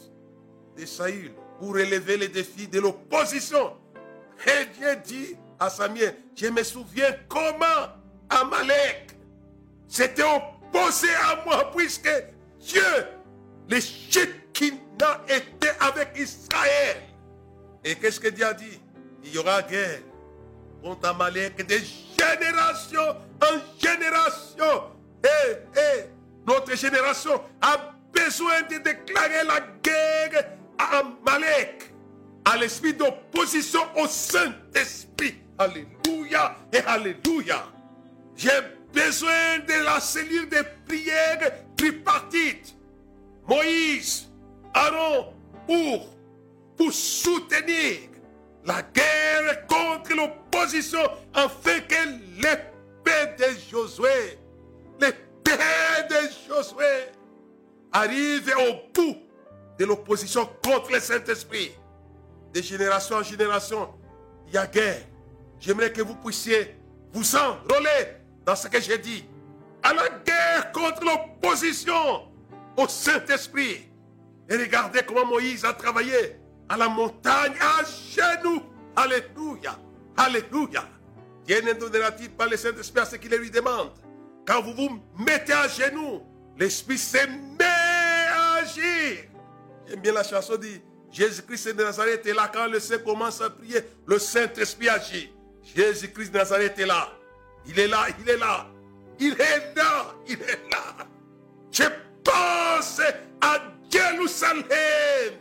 de 0.78 0.86
Saül 0.86 1.34
pour 1.60 1.74
relever 1.74 2.18
les 2.18 2.30
défis 2.30 2.68
de 2.68 2.80
l'opposition. 2.80 3.74
Et 4.46 4.66
Dieu 4.78 4.96
dit 5.04 5.36
à 5.60 5.70
Samuel, 5.70 6.16
je 6.36 6.48
me 6.48 6.64
souviens 6.64 7.14
comment 7.28 7.66
Amalek 8.30 9.18
s'était 9.88 10.24
opposé 10.24 11.10
à 11.30 11.44
moi 11.46 11.72
puisque 11.76 12.10
Dieu, 12.60 12.82
le 13.70 13.80
Shekinah 13.80 15.22
était 15.28 15.76
avec 15.80 16.10
Israël. 16.18 16.98
Et 17.84 17.96
qu'est-ce 17.96 18.20
que 18.20 18.30
Dieu 18.30 18.46
a 18.46 18.54
dit? 18.54 18.80
Il 19.24 19.34
y 19.34 19.38
aura 19.38 19.62
guerre 19.62 20.00
contre 20.84 21.08
Amalek 21.10 21.66
de 21.66 21.76
génération 22.18 23.02
en 23.42 23.80
génération. 23.80 24.92
Et, 25.24 25.80
et 25.80 26.06
notre 26.48 26.76
génération 26.76 27.42
a 27.62 27.94
besoin 28.12 28.62
de 28.64 28.78
déclarer 28.78 29.44
la 29.46 29.60
guerre 29.84 30.46
à 30.78 31.00
Amalek, 31.00 31.94
à 32.46 32.58
l'esprit 32.58 32.94
d'opposition 32.94 33.82
au 33.96 34.08
Saint-Esprit. 34.08 35.36
Alléluia 35.58 36.56
et 36.74 36.80
Alléluia. 36.80 37.66
J'ai 38.36 38.50
besoin 38.94 39.60
de 39.68 39.84
la 39.84 40.00
cellule 40.00 40.50
de 40.50 40.64
prière 40.88 41.52
tripartite. 41.76 42.79
Moïse, 43.50 44.30
Aaron, 44.76 45.34
pour, 45.66 46.08
pour 46.78 46.94
soutenir 46.94 48.10
la 48.64 48.84
guerre 48.84 49.66
contre 49.66 50.16
l'opposition 50.16 51.00
afin 51.34 51.80
que 51.80 51.96
l'épée 52.38 53.36
de 53.40 53.60
Josué, 53.72 54.38
l'épée 55.02 55.18
de 56.10 56.48
Josué 56.48 57.10
arrive 57.92 58.54
au 58.56 58.92
bout 58.94 59.18
de 59.80 59.86
l'opposition 59.86 60.48
contre 60.64 60.92
le 60.92 61.00
Saint-Esprit. 61.00 61.72
De 62.54 62.62
génération 62.62 63.16
en 63.16 63.24
génération, 63.24 63.90
il 64.48 64.54
y 64.54 64.58
a 64.58 64.68
guerre. 64.68 65.02
J'aimerais 65.60 65.92
que 65.92 66.04
vous 66.04 66.16
puissiez 66.16 66.76
vous 67.14 67.36
enrôler 67.36 68.18
dans 68.46 68.56
ce 68.56 68.68
que 68.68 68.80
j'ai 68.80 69.00
dit. 69.00 69.26
À 69.82 69.94
la 69.94 70.08
guerre 70.24 70.72
contre 70.72 71.04
l'opposition 71.04 72.29
au 72.78 72.88
Saint-Esprit. 72.88 73.90
Et 74.50 74.58
regardez 74.58 75.02
comment 75.06 75.26
Moïse 75.26 75.64
a 75.66 75.74
travaillé 75.74 76.38
à 76.68 76.78
la 76.78 76.90
montagne 76.90 77.54
à 77.60 77.84
genoux. 77.84 78.64
Alléluia. 78.96 79.80
Alléluia. 80.18 80.84
Dieu 81.46 81.62
ne 81.62 81.74
donnera-t-il 81.74 82.30
pas 82.32 82.48
le 82.48 82.58
Saint-Esprit 82.58 83.02
à 83.02 83.06
ce 83.06 83.16
qu'il 83.16 83.34
lui 83.36 83.50
demande? 83.50 83.92
Quand 84.46 84.62
vous 84.62 84.74
vous 84.74 85.00
mettez 85.18 85.54
à 85.54 85.68
genoux, 85.68 86.22
l'Esprit 86.58 86.98
se 86.98 87.18
met 87.18 87.66
à 87.66 88.56
agir. 88.56 89.26
J'aime 89.88 90.02
bien 90.02 90.14
la 90.14 90.24
chanson 90.24 90.58
dit 90.58 90.82
Jésus-Christ 91.12 91.76
de 91.76 91.84
Nazareth 91.84 92.26
est 92.26 92.34
là 92.34 92.50
quand 92.54 92.68
le 92.68 92.80
Saint 92.80 93.00
commence 93.00 93.42
à 93.42 93.50
prier, 93.50 93.80
le 94.06 94.20
Saint-Esprit 94.20 94.90
agit. 94.90 95.34
Jésus-Christ 95.76 96.32
de 96.32 96.38
Nazareth 96.38 96.78
est 96.78 96.86
là. 96.86 97.10
Il 97.66 97.80
est 97.80 97.88
là, 97.88 98.08
il 98.20 98.30
est 98.30 98.38
là. 98.38 98.68
Il 99.20 99.34
est 99.34 99.76
là, 99.76 100.16
il 100.28 100.42
est 100.42 100.70
là. 100.72 101.08
Je 101.72 101.84
à 103.42 103.60
Jérusalem 103.92 105.34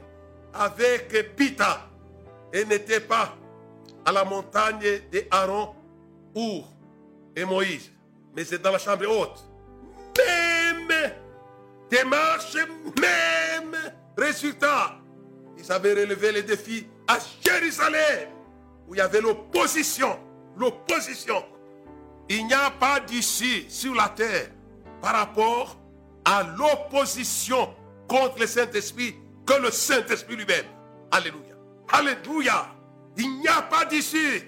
avec 0.55 1.37
Pita 1.37 1.89
et 2.53 2.65
n'était 2.65 3.01
pas 3.01 3.37
à 4.05 4.13
la 4.13 4.25
montagne 4.25 5.01
de 5.13 5.25
Aaron, 5.31 5.75
Our 6.35 6.65
et 7.37 7.45
Moïse, 7.45 7.91
mais 8.35 8.45
c'est 8.45 8.61
dans 8.61 8.73
la 8.73 8.79
chambre 8.79 9.07
haute. 9.07 9.45
Même 10.17 11.13
démarche, 11.91 12.57
même 13.01 13.77
résultat. 14.17 14.97
Ils 15.57 15.71
avaient 15.73 15.95
relevé 15.95 16.33
les 16.33 16.43
défis 16.43 16.87
à 17.07 17.19
Jérusalem, 17.45 18.29
où 18.89 18.95
il 18.95 18.99
y 18.99 19.01
avait 19.01 19.21
l'opposition. 19.21 20.19
L'opposition. 20.57 21.45
Il 22.29 22.47
n'y 22.47 22.55
a 22.55 22.71
pas 22.71 23.01
d'ici 23.01 23.67
sur 23.69 23.95
la 23.95 24.09
terre 24.09 24.51
par 25.01 25.15
rapport 25.15 25.77
à 26.29 26.43
l'opposition 26.59 27.75
contre 28.07 28.41
le 28.41 28.47
Saint-Esprit 28.47 29.17
que 29.47 29.55
le 29.55 29.71
Saint-Esprit 29.71 30.37
lui-même. 30.37 30.67
Alléluia. 31.11 31.57
Alléluia. 31.91 32.67
Il 33.17 33.41
n'y 33.41 33.49
a 33.49 33.63
pas 33.63 33.87
d'issue. 33.87 34.43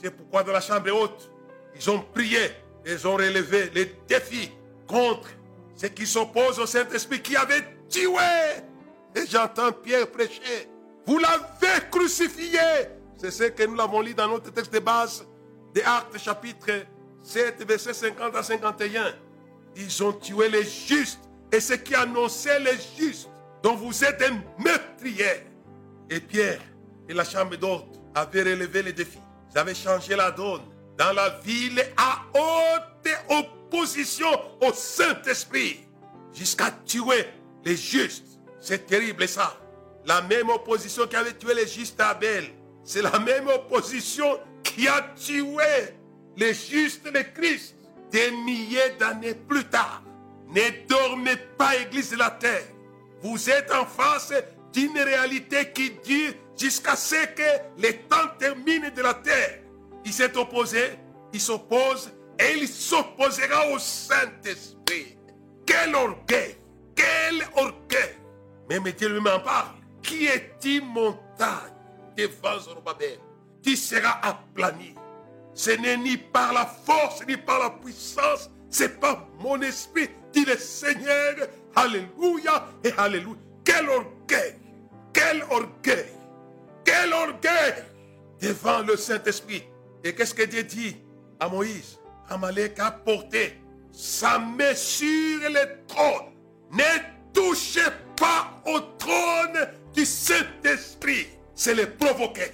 C'est 0.00 0.12
pourquoi 0.12 0.44
dans 0.44 0.52
la 0.52 0.60
chambre 0.60 0.92
haute, 0.92 1.28
ils 1.74 1.90
ont 1.90 2.04
prié, 2.14 2.52
ils 2.86 3.04
ont 3.06 3.16
relevé 3.16 3.68
les 3.74 3.96
défis 4.06 4.52
contre 4.86 5.28
ceux 5.74 5.88
qui 5.88 6.06
s'opposent 6.06 6.60
au 6.60 6.66
Saint-Esprit 6.66 7.20
qui 7.20 7.34
avait 7.34 7.66
tué. 7.88 8.12
Et 9.16 9.26
j'entends 9.28 9.72
Pierre 9.72 10.08
prêcher. 10.12 10.70
Vous 11.04 11.18
l'avez 11.18 11.90
crucifié. 11.90 12.60
C'est 13.16 13.32
ce 13.32 13.44
que 13.44 13.64
nous 13.64 13.74
l'avons 13.74 14.02
lu 14.02 14.14
dans 14.14 14.28
notre 14.28 14.52
texte 14.52 14.72
de 14.72 14.78
base 14.78 15.26
des 15.74 15.82
Actes 15.82 16.16
chapitre 16.16 16.86
7, 17.24 17.66
verset 17.66 17.92
50 17.92 18.36
à 18.36 18.42
51. 18.44 19.23
Ils 19.76 20.02
ont 20.02 20.12
tué 20.12 20.48
les 20.48 20.64
justes 20.64 21.20
et 21.52 21.60
ceux 21.60 21.76
qui 21.76 21.94
annonçaient 21.94 22.60
les 22.60 22.78
justes, 22.98 23.28
dont 23.62 23.74
vous 23.74 24.04
êtes 24.04 24.22
un 24.22 24.42
meurtrier. 24.62 25.46
Et 26.10 26.20
Pierre 26.20 26.60
et 27.08 27.14
la 27.14 27.24
chambre 27.24 27.56
d'hôte 27.56 28.00
avaient 28.14 28.42
relevé 28.42 28.82
les 28.82 28.92
défis. 28.92 29.18
Ils 29.52 29.58
avaient 29.58 29.74
changé 29.74 30.16
la 30.16 30.30
donne 30.30 30.62
dans 30.98 31.12
la 31.12 31.28
ville 31.40 31.84
à 31.96 32.22
haute 32.34 32.84
opposition 33.28 34.28
au 34.60 34.72
Saint-Esprit 34.72 35.80
jusqu'à 36.32 36.70
tuer 36.84 37.26
les 37.64 37.76
justes. 37.76 38.38
C'est 38.60 38.86
terrible 38.86 39.26
ça. 39.28 39.58
La 40.06 40.22
même 40.22 40.48
opposition 40.50 41.06
qui 41.06 41.16
avait 41.16 41.34
tué 41.34 41.54
les 41.54 41.66
justes 41.66 42.00
à 42.00 42.10
Abel, 42.10 42.44
c'est 42.84 43.02
la 43.02 43.18
même 43.18 43.48
opposition 43.48 44.38
qui 44.62 44.86
a 44.86 45.00
tué 45.16 45.94
les 46.36 46.52
justes 46.52 47.04
de 47.06 47.20
Christ 47.34 47.73
des 48.14 48.30
milliers 48.30 48.94
d'années 48.96 49.34
plus 49.34 49.64
tard. 49.64 50.00
Ne 50.46 50.86
dormez 50.86 51.36
pas, 51.58 51.74
Église 51.76 52.12
de 52.12 52.16
la 52.16 52.30
terre. 52.30 52.62
Vous 53.20 53.50
êtes 53.50 53.72
en 53.72 53.84
face 53.84 54.32
d'une 54.72 54.96
réalité 54.96 55.72
qui 55.72 55.90
dit 56.04 56.28
jusqu'à 56.56 56.94
ce 56.94 57.26
que 57.34 57.50
les 57.76 57.96
temps 58.02 58.28
terminent 58.38 58.88
de 58.94 59.02
la 59.02 59.14
terre. 59.14 59.58
Il 60.04 60.12
s'est 60.12 60.36
opposé, 60.36 60.96
il 61.32 61.40
s'oppose 61.40 62.12
et 62.38 62.56
il 62.56 62.68
s'opposera 62.68 63.68
au 63.72 63.80
Saint-Esprit. 63.80 65.18
Quel 65.66 65.92
orgueil, 65.96 66.56
quel 66.94 67.42
orgueil. 67.56 68.14
Même 68.70 68.84
Dieu 68.92 69.08
lui-même 69.08 69.42
parle. 69.42 69.74
Qui 70.00 70.26
est-il 70.26 70.84
montagne 70.84 71.72
devant 72.16 72.60
Zorobabel 72.60 73.18
qui 73.60 73.76
sera 73.76 74.24
aplani? 74.24 74.94
Ce 75.54 75.70
n'est 75.70 75.96
ni 75.96 76.16
par 76.16 76.52
la 76.52 76.66
force 76.66 77.24
ni 77.26 77.36
par 77.36 77.60
la 77.60 77.70
puissance, 77.70 78.50
c'est 78.68 79.00
par 79.00 79.28
mon 79.40 79.60
esprit, 79.62 80.08
dit 80.32 80.44
le 80.44 80.56
Seigneur. 80.56 81.34
Alléluia 81.76 82.68
et 82.82 82.92
Alléluia. 82.96 83.38
Quel 83.64 83.88
orgueil, 83.88 84.54
quel 85.12 85.42
orgueil, 85.50 86.06
quel 86.84 87.12
orgueil 87.12 87.74
devant 88.40 88.80
le 88.82 88.96
Saint-Esprit. 88.96 89.64
Et 90.02 90.14
qu'est-ce 90.14 90.34
que 90.34 90.42
Dieu 90.42 90.64
dit 90.64 90.96
à 91.40 91.48
Moïse? 91.48 91.98
Amalek 92.28 92.78
a 92.78 92.90
porté 92.90 93.60
sa 93.92 94.38
main 94.38 94.74
sur 94.74 95.48
le 95.48 95.86
trône. 95.86 96.32
Ne 96.72 96.82
touchez 97.32 97.80
pas 98.16 98.60
au 98.66 98.80
trône 98.98 99.66
du 99.94 100.04
Saint-Esprit. 100.04 101.28
C'est 101.54 101.74
le 101.74 101.90
provoquer. 101.90 102.50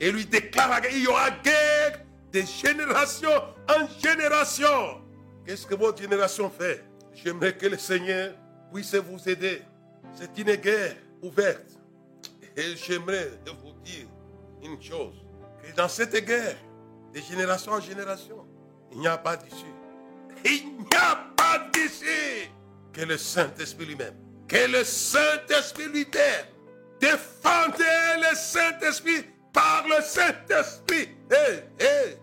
Et 0.00 0.10
lui 0.10 0.24
déclare 0.24 0.80
qu'il 0.82 1.02
y 1.02 1.06
aura 1.06 1.30
guerre 1.30 1.77
de 2.32 2.42
génération 2.42 3.30
en 3.68 3.86
génération. 4.02 5.02
Qu'est-ce 5.46 5.66
que 5.66 5.74
votre 5.74 6.00
génération 6.00 6.50
fait? 6.50 6.84
J'aimerais 7.14 7.56
que 7.56 7.66
le 7.66 7.78
Seigneur 7.78 8.34
puisse 8.72 8.94
vous 8.94 9.28
aider. 9.28 9.62
C'est 10.14 10.36
une 10.38 10.54
guerre 10.56 10.96
ouverte. 11.22 11.66
Et 12.56 12.76
j'aimerais 12.76 13.30
vous 13.62 13.72
dire 13.84 14.06
une 14.62 14.80
chose. 14.82 15.14
Que 15.62 15.74
dans 15.74 15.88
cette 15.88 16.16
guerre, 16.24 16.56
de 17.14 17.20
génération 17.20 17.72
en 17.72 17.80
génération, 17.80 18.46
il 18.92 19.00
n'y 19.00 19.08
a 19.08 19.16
pas 19.16 19.36
d'issue. 19.36 19.74
Il 20.44 20.76
n'y 20.78 20.96
a 20.96 21.16
pas 21.36 21.68
d'issue 21.72 22.50
que 22.92 23.02
le 23.02 23.16
Saint-Esprit 23.16 23.86
lui-même. 23.86 24.14
Que 24.46 24.70
le 24.70 24.84
Saint-Esprit 24.84 25.88
lui-même. 25.88 26.46
Défendez 27.00 27.84
le 28.18 28.36
Saint-Esprit 28.36 29.24
par 29.52 29.84
le 29.88 30.02
Saint-Esprit. 30.02 31.08
Hé, 31.30 31.62
hé, 31.80 32.16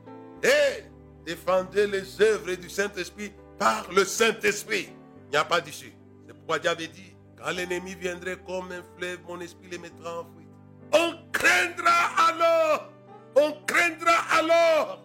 hé. 0.44 0.84
Défendez 1.26 1.88
les 1.88 2.22
œuvres 2.22 2.54
du 2.56 2.70
Saint-Esprit 2.70 3.34
par 3.58 3.92
le 3.92 4.06
Saint-Esprit. 4.06 4.90
Il 5.28 5.32
n'y 5.32 5.38
a 5.38 5.46
pas 5.46 5.62
d'issue. 5.62 5.94
C'est 6.28 6.34
pourquoi 6.34 6.60
Dieu 6.60 6.70
avait 6.70 6.88
dit, 6.88 7.16
quand 7.38 7.52
l'ennemi 7.52 7.96
viendrait 7.96 8.38
comme 8.46 8.72
un 8.72 8.84
fleuve, 8.98 9.20
mon 9.28 9.40
esprit 9.40 9.70
les 9.72 9.78
mettra 9.78 10.22
en 10.22 10.24
fuite. 10.36 10.50
On 10.94 11.14
craindra 11.32 12.30
alors, 12.30 12.92
on 13.36 13.52
craindra 13.66 14.14
alors. 14.38 15.04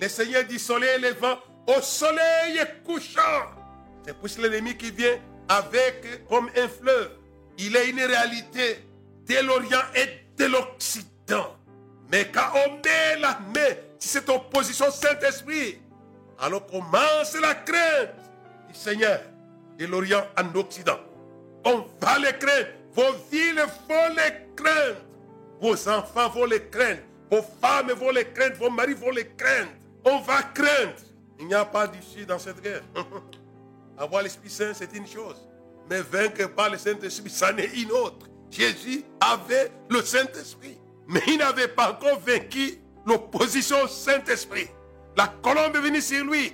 Le 0.00 0.08
Seigneur 0.08 0.44
dit 0.44 0.58
soleil 0.58 1.00
levant 1.00 1.38
au 1.66 1.80
soleil 1.80 2.60
couchant. 2.84 3.20
C'est 4.04 4.16
pour 4.16 4.28
l'ennemi 4.42 4.76
qui 4.76 4.90
vient 4.90 5.18
avec 5.48 6.26
comme 6.28 6.50
un 6.56 6.68
fleuve. 6.68 7.10
Il 7.58 7.76
est 7.76 7.90
une 7.90 8.00
réalité 8.00 8.86
de 9.26 9.46
l'Orient 9.46 9.82
et 9.94 10.26
de 10.36 10.46
l'Occident. 10.46 11.56
Mais 12.10 12.26
quand 12.32 12.50
on 12.66 12.74
met 12.76 13.20
la 13.20 13.38
main 13.54 13.74
sur 13.98 14.10
cette 14.10 14.28
opposition 14.28 14.90
Saint-Esprit, 14.90 15.78
alors 16.38 16.66
commence 16.66 17.36
la 17.40 17.54
crainte 17.54 18.14
du 18.68 18.74
Seigneur 18.74 19.20
de 19.78 19.86
l'Orient 19.86 20.24
en 20.36 20.58
Occident. 20.58 20.98
On 21.64 21.84
va 22.00 22.18
les 22.18 22.32
craindre. 22.38 22.68
Vos 22.92 23.12
villes 23.30 23.62
vont 23.88 24.14
les 24.16 24.54
craindre. 24.56 25.00
Vos 25.60 25.88
enfants 25.88 26.28
vont 26.30 26.46
les 26.46 26.62
craindre. 26.68 27.00
Vos 27.30 27.42
femmes 27.60 27.92
vont 27.92 28.10
les 28.10 28.24
craindre. 28.24 28.56
Vos 28.56 28.70
maris 28.70 28.94
vont 28.94 29.10
les 29.10 29.28
craindre. 29.36 29.70
On 30.04 30.20
va 30.20 30.42
craindre. 30.42 30.94
Il 31.38 31.46
n'y 31.46 31.54
a 31.54 31.64
pas 31.64 31.86
d'issue 31.86 32.26
dans 32.26 32.38
cette 32.38 32.60
guerre. 32.60 32.82
Avoir 33.98 34.22
l'Esprit 34.22 34.50
Saint, 34.50 34.72
c'est 34.74 34.94
une 34.96 35.06
chose. 35.06 35.36
Mais 35.88 36.00
vaincre 36.00 36.48
par 36.48 36.70
le 36.70 36.78
Saint-Esprit, 36.78 37.30
ça 37.30 37.52
n'est 37.52 37.66
une 37.66 37.92
autre. 37.92 38.26
Jésus 38.50 39.04
avait 39.20 39.70
le 39.88 40.02
Saint-Esprit. 40.02 40.79
Mais 41.10 41.22
il 41.26 41.38
n'avait 41.38 41.66
pas 41.66 41.90
encore 41.90 42.20
vaincu 42.20 42.78
l'opposition 43.04 43.82
au 43.82 43.88
Saint-Esprit. 43.88 44.68
La 45.16 45.26
colombe 45.26 45.74
est 45.74 45.80
venue 45.80 46.00
sur 46.00 46.24
lui. 46.24 46.52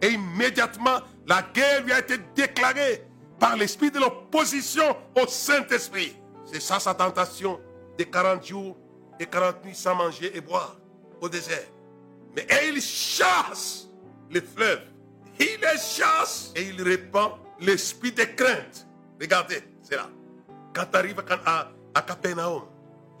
Et 0.00 0.08
immédiatement, 0.08 1.00
la 1.26 1.42
guerre 1.42 1.84
lui 1.84 1.92
a 1.92 1.98
été 1.98 2.16
déclarée 2.34 3.04
par 3.38 3.54
l'esprit 3.56 3.90
de 3.90 3.98
l'opposition 3.98 4.96
au 5.14 5.26
Saint-Esprit. 5.26 6.16
C'est 6.46 6.62
ça 6.62 6.80
sa 6.80 6.94
tentation 6.94 7.60
de 7.98 8.04
40 8.04 8.46
jours 8.46 8.78
et 9.20 9.26
40 9.26 9.62
nuits 9.66 9.74
sans 9.74 9.94
manger 9.94 10.34
et 10.34 10.40
boire 10.40 10.76
au 11.20 11.28
désert. 11.28 11.68
Mais 12.34 12.46
il 12.66 12.80
chasse 12.80 13.88
les 14.30 14.40
fleuves. 14.40 14.84
Il 15.38 15.60
les 15.60 15.78
chasse 15.78 16.50
et 16.56 16.62
il 16.62 16.80
répand 16.82 17.32
l'esprit 17.60 18.12
de 18.12 18.24
crainte. 18.24 18.86
Regardez, 19.20 19.62
c'est 19.82 19.96
là. 19.96 20.08
Quand 20.72 20.86
tu 20.90 20.96
arrives 20.96 21.22
à, 21.44 21.70
à 21.94 22.02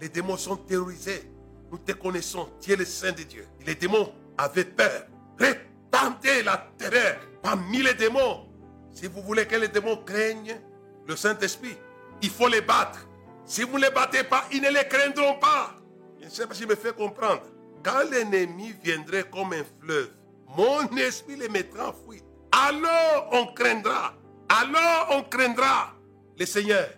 les 0.00 0.08
démons 0.08 0.36
sont 0.36 0.56
terrorisés. 0.56 1.30
Nous 1.70 1.78
te 1.78 1.92
connaissons, 1.92 2.48
tu 2.60 2.72
es 2.72 2.76
le 2.76 2.84
Saint 2.84 3.12
de 3.12 3.22
Dieu. 3.22 3.46
Les 3.66 3.74
démons 3.74 4.12
avaient 4.36 4.64
peur. 4.64 5.06
Répandez 5.38 6.42
la 6.42 6.66
terreur 6.78 7.18
parmi 7.42 7.82
les 7.82 7.94
démons. 7.94 8.46
Si 8.92 9.06
vous 9.06 9.22
voulez 9.22 9.46
que 9.46 9.56
les 9.56 9.68
démons 9.68 9.96
craignent 10.04 10.60
le 11.06 11.16
Saint-Esprit, 11.16 11.76
il 12.22 12.30
faut 12.30 12.48
les 12.48 12.60
battre. 12.60 13.06
Si 13.44 13.62
vous 13.62 13.78
ne 13.78 13.84
les 13.84 13.90
battez 13.90 14.24
pas, 14.24 14.44
ils 14.52 14.60
ne 14.62 14.70
les 14.70 14.86
craindront 14.88 15.38
pas. 15.38 15.74
Je 16.20 16.26
ne 16.26 16.30
sais 16.30 16.46
pas 16.46 16.54
si 16.54 16.62
je 16.62 16.68
me 16.68 16.74
fais 16.74 16.92
comprendre. 16.92 17.42
Quand 17.82 18.10
l'ennemi 18.10 18.74
viendrait 18.82 19.28
comme 19.30 19.52
un 19.52 19.64
fleuve, 19.80 20.10
mon 20.56 20.86
esprit 20.96 21.36
les 21.36 21.48
mettra 21.48 21.90
en 21.90 21.92
fuite. 21.92 22.24
alors 22.52 23.28
on 23.32 23.46
craindra. 23.54 24.14
Alors 24.48 25.08
on 25.10 25.22
craindra 25.22 25.94
le 26.38 26.46
Seigneur. 26.46 26.88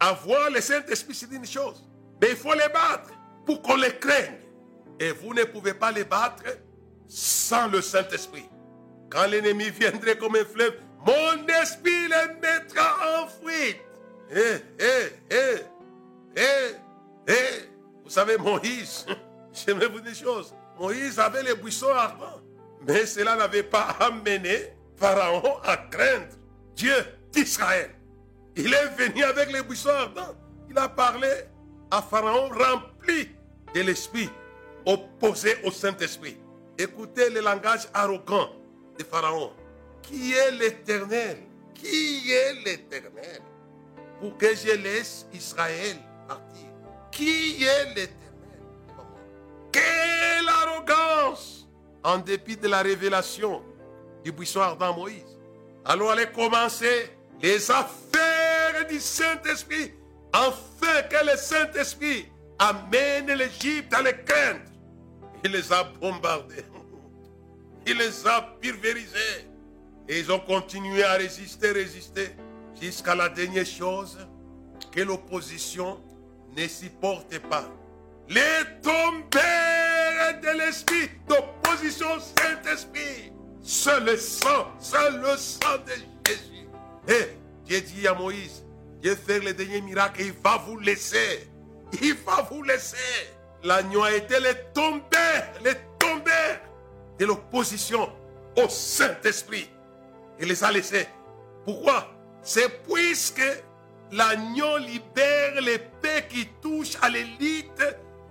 Avoir 0.00 0.50
le 0.50 0.60
Saint-Esprit, 0.60 1.14
c'est 1.14 1.32
une 1.32 1.46
chose. 1.46 1.84
Mais 2.20 2.30
il 2.30 2.36
faut 2.36 2.54
les 2.54 2.68
battre 2.68 3.10
pour 3.46 3.62
qu'on 3.62 3.76
les 3.76 3.96
craigne. 3.98 4.38
Et 5.00 5.12
vous 5.12 5.32
ne 5.32 5.44
pouvez 5.44 5.74
pas 5.74 5.92
les 5.92 6.04
battre 6.04 6.44
sans 7.06 7.68
le 7.68 7.80
Saint-Esprit. 7.80 8.48
Quand 9.10 9.26
l'ennemi 9.26 9.70
viendrait 9.70 10.18
comme 10.18 10.36
un 10.36 10.44
fleuve, 10.44 10.74
mon 11.06 11.46
esprit 11.62 12.08
les 12.08 12.34
mettra 12.40 13.22
en 13.22 13.26
fuite. 13.28 13.80
Eh, 14.30 14.56
eh, 14.78 15.12
eh, 15.30 15.56
eh, 16.36 16.74
eh. 17.26 17.68
Vous 18.04 18.10
savez, 18.10 18.36
Moïse, 18.36 19.06
je 19.52 19.72
vais 19.72 19.86
vous 19.86 20.00
dire 20.00 20.10
une 20.10 20.14
chose. 20.14 20.54
Moïse 20.78 21.18
avait 21.18 21.42
les 21.42 21.54
buissons 21.54 21.92
ardents. 21.92 22.40
Mais 22.86 23.06
cela 23.06 23.36
n'avait 23.36 23.62
pas 23.62 23.96
amené 24.00 24.74
Pharaon 24.96 25.58
à 25.64 25.76
craindre 25.76 26.26
Dieu 26.74 26.94
d'Israël. 27.32 27.90
Il 28.56 28.72
est 28.72 28.88
venu 28.96 29.24
avec 29.24 29.52
les 29.52 29.62
buissons 29.62 29.90
ardents. 29.90 30.34
Il 30.68 30.76
a 30.78 30.88
parlé 30.88 31.28
à 31.90 32.02
Pharaon 32.02 32.48
rempli 32.48 33.30
de 33.74 33.80
l'esprit, 33.80 34.28
opposé 34.86 35.56
au 35.64 35.70
Saint-Esprit. 35.70 36.36
Écoutez 36.78 37.30
le 37.30 37.40
langage 37.40 37.88
arrogant 37.94 38.50
de 38.98 39.04
Pharaon. 39.04 39.52
Qui 40.02 40.32
est 40.32 40.50
l'éternel? 40.52 41.38
Qui 41.74 42.32
est 42.32 42.54
l'éternel? 42.64 43.42
Pour 44.20 44.36
que 44.36 44.54
je 44.54 44.74
laisse 44.76 45.26
Israël 45.32 45.96
partir. 46.26 46.66
Qui 47.10 47.64
est 47.64 47.86
l'éternel? 47.94 48.14
Quelle 49.72 50.48
arrogance 50.48 51.68
En 52.02 52.18
dépit 52.18 52.56
de 52.56 52.68
la 52.68 52.82
révélation 52.82 53.62
du 54.24 54.32
buisson 54.32 54.60
ardent 54.60 54.94
Moïse. 54.94 55.38
Alors 55.84 56.10
allez 56.10 56.26
commencer 56.26 57.10
les 57.40 57.70
affaires 57.70 58.86
du 58.88 58.98
Saint-Esprit. 59.00 59.92
Enfin 60.32 61.02
que 61.10 61.30
le 61.30 61.36
Saint-Esprit 61.36 62.26
amène 62.58 63.32
l'Égypte 63.32 63.92
à 63.94 64.02
les 64.02 64.16
craindre. 64.24 64.60
Il 65.44 65.52
les 65.52 65.72
a 65.72 65.84
bombardés. 65.84 66.64
Il 67.86 67.96
les 67.96 68.26
a 68.26 68.42
pulvérisés. 68.60 69.46
Et 70.08 70.20
ils 70.20 70.32
ont 70.32 70.40
continué 70.40 71.04
à 71.04 71.12
résister, 71.12 71.70
résister, 71.70 72.30
jusqu'à 72.80 73.14
la 73.14 73.28
dernière 73.28 73.66
chose 73.66 74.18
que 74.90 75.00
l'opposition 75.00 76.00
ne 76.56 76.66
supporte 76.66 77.38
pas. 77.40 77.68
Les 78.28 78.64
tombeurs 78.82 80.40
de 80.42 80.58
l'esprit 80.58 81.10
d'opposition 81.28 82.08
Saint-Esprit. 82.18 83.32
C'est 83.62 84.00
le 84.00 84.16
sang, 84.16 84.68
c'est 84.78 85.10
le 85.10 85.36
sang 85.36 85.76
de 85.86 85.92
Jésus. 86.26 86.66
Et 87.06 87.36
Dieu 87.64 87.80
dit 87.80 88.08
à 88.08 88.14
Moïse, 88.14 88.64
Dieu 89.00 89.14
fait 89.14 89.38
le 89.40 89.52
dernier 89.52 89.80
miracle, 89.80 90.22
il 90.22 90.32
va 90.32 90.56
vous 90.66 90.78
laisser. 90.78 91.48
Il 92.02 92.14
va 92.26 92.46
vous 92.50 92.62
laisser. 92.62 92.96
L'agneau 93.62 94.02
a 94.02 94.12
été 94.12 94.40
les 94.40 94.54
tombeurs, 94.74 95.44
les 95.64 95.74
tombeurs 95.98 96.60
de 97.18 97.26
l'opposition 97.26 98.10
au 98.56 98.68
Saint-Esprit. 98.68 99.70
Il 100.40 100.48
les 100.48 100.64
a 100.64 100.70
laissés. 100.70 101.06
Pourquoi? 101.64 102.08
C'est 102.42 102.82
puisque 102.84 103.42
l'agneau 104.12 104.78
libère 104.78 105.60
l'épée 105.60 106.26
qui 106.28 106.48
touche 106.60 106.96
à 107.02 107.08
l'élite 107.08 107.82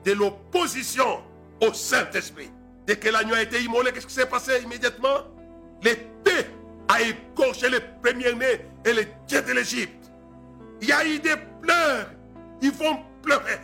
de 0.04 0.12
l'opposition 0.14 1.24
au 1.62 1.74
Saint-Esprit. 1.74 2.52
Dès 2.86 2.96
que 2.96 3.10
l'agneau 3.10 3.36
a 3.36 3.42
été 3.42 3.62
immolé, 3.62 3.92
qu'est-ce 3.92 4.08
qui 4.08 4.14
s'est 4.14 4.26
passé 4.26 4.62
immédiatement? 4.64 5.26
L'épée 5.84 6.48
a 6.88 7.02
égorgé 7.02 7.70
les 7.70 7.82
premiers-nés 8.02 8.62
et 8.86 8.94
les 8.94 9.08
dieux 9.28 9.42
de 9.42 9.52
l'Égypte. 9.52 9.97
Il 10.82 10.88
y 10.88 10.92
a 10.92 11.06
eu 11.06 11.20
des 11.20 11.36
pleurs. 11.62 12.08
Ils 12.62 12.72
vont 12.72 13.00
pleurer. 13.22 13.60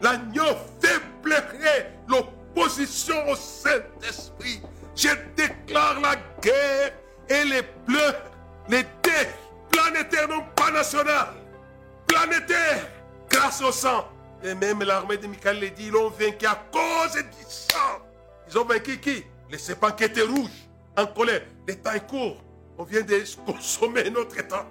L'agneau 0.00 0.56
fait 0.80 1.00
pleurer 1.22 1.86
l'opposition 2.08 3.14
au 3.28 3.36
Saint-Esprit. 3.36 4.60
Je 4.96 5.08
déclare 5.36 6.00
la 6.00 6.16
guerre 6.40 6.92
et 7.28 7.44
les 7.44 7.62
pleurs, 7.86 8.20
les 8.68 8.82
dés 8.82 9.28
planétaires, 9.70 10.28
non 10.28 10.42
pas 10.54 10.70
national, 10.70 11.28
planétaires, 12.06 12.88
grâce 13.30 13.62
au 13.62 13.72
sang. 13.72 14.08
Et 14.42 14.54
même 14.54 14.82
l'armée 14.82 15.16
de 15.16 15.28
Michael 15.28 15.60
l'a 15.60 15.68
dit, 15.68 15.86
ils 15.86 15.96
ont 15.96 16.10
vaincu 16.10 16.46
à 16.46 16.60
cause 16.72 17.14
du 17.14 17.44
sang. 17.48 18.02
Ils 18.48 18.58
ont 18.58 18.64
vaincu 18.64 18.98
qui? 18.98 19.24
Les 19.50 19.58
serpents 19.58 19.92
qui 19.92 20.04
étaient 20.04 20.22
rouges, 20.22 20.68
en 20.96 21.06
colère. 21.06 21.42
Le 21.66 21.76
temps 21.76 21.92
est 21.92 22.06
court. 22.06 22.42
On 22.76 22.84
vient 22.84 23.02
de 23.02 23.22
consommer 23.46 24.10
notre 24.10 24.46
temps. 24.48 24.66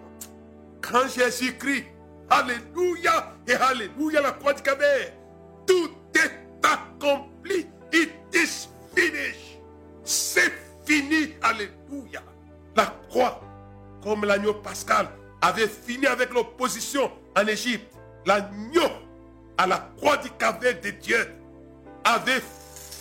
Quand 0.81 1.07
Jésus 1.07 1.57
crie, 1.57 1.85
Alléluia 2.29 3.33
et 3.47 3.53
Alléluia, 3.53 4.21
la 4.21 4.31
croix 4.31 4.53
du 4.53 4.61
Cabert, 4.61 5.13
tout 5.67 5.91
est 6.15 6.31
accompli. 6.65 7.67
It 7.93 8.11
is 8.33 8.67
finished. 8.95 9.59
C'est 10.03 10.51
fini. 10.85 11.33
Alléluia. 11.41 12.21
La 12.75 12.85
croix, 13.09 13.41
comme 14.01 14.25
l'agneau 14.25 14.53
pascal, 14.55 15.09
avait 15.41 15.67
fini 15.67 16.07
avec 16.07 16.33
l'opposition 16.33 17.11
en 17.37 17.47
Égypte. 17.47 17.93
L'agneau 18.25 18.89
à 19.57 19.67
la 19.67 19.89
croix 19.97 20.17
du 20.17 20.29
Cabert 20.31 20.79
de 20.81 20.91
Dieu 20.91 21.27
avait 22.03 22.41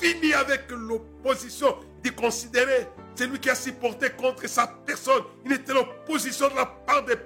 fini 0.01 0.33
avec 0.33 0.71
l'opposition. 0.71 1.77
Il 2.05 2.15
considérer 2.15 2.89
celui 3.15 3.39
qui 3.39 3.51
a 3.51 3.55
supporté 3.55 4.11
contre 4.11 4.49
sa 4.49 4.67
personne. 4.67 5.23
Il 5.45 5.53
était 5.53 5.75
l'opposition 5.75 6.49
de 6.49 6.57
la 6.57 6.67
part 6.67 7.05
des 7.05 7.17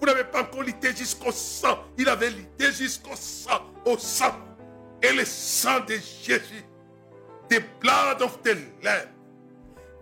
Vous 0.00 0.06
n'avez 0.06 0.24
pas 0.24 0.42
encore 0.42 0.62
lutté 0.62 0.94
jusqu'au 0.94 1.32
sang. 1.32 1.78
Il 1.98 2.08
avait 2.08 2.30
lutté 2.30 2.72
jusqu'au 2.72 3.16
sang, 3.16 3.62
au 3.84 3.98
sang. 3.98 4.34
Et 5.02 5.12
le 5.12 5.24
sang 5.24 5.80
de 5.80 5.94
Jésus. 6.22 6.64
The 7.48 7.62
blood 7.80 8.22
of 8.22 8.40
the 8.42 8.56
Lamb. 8.82 9.08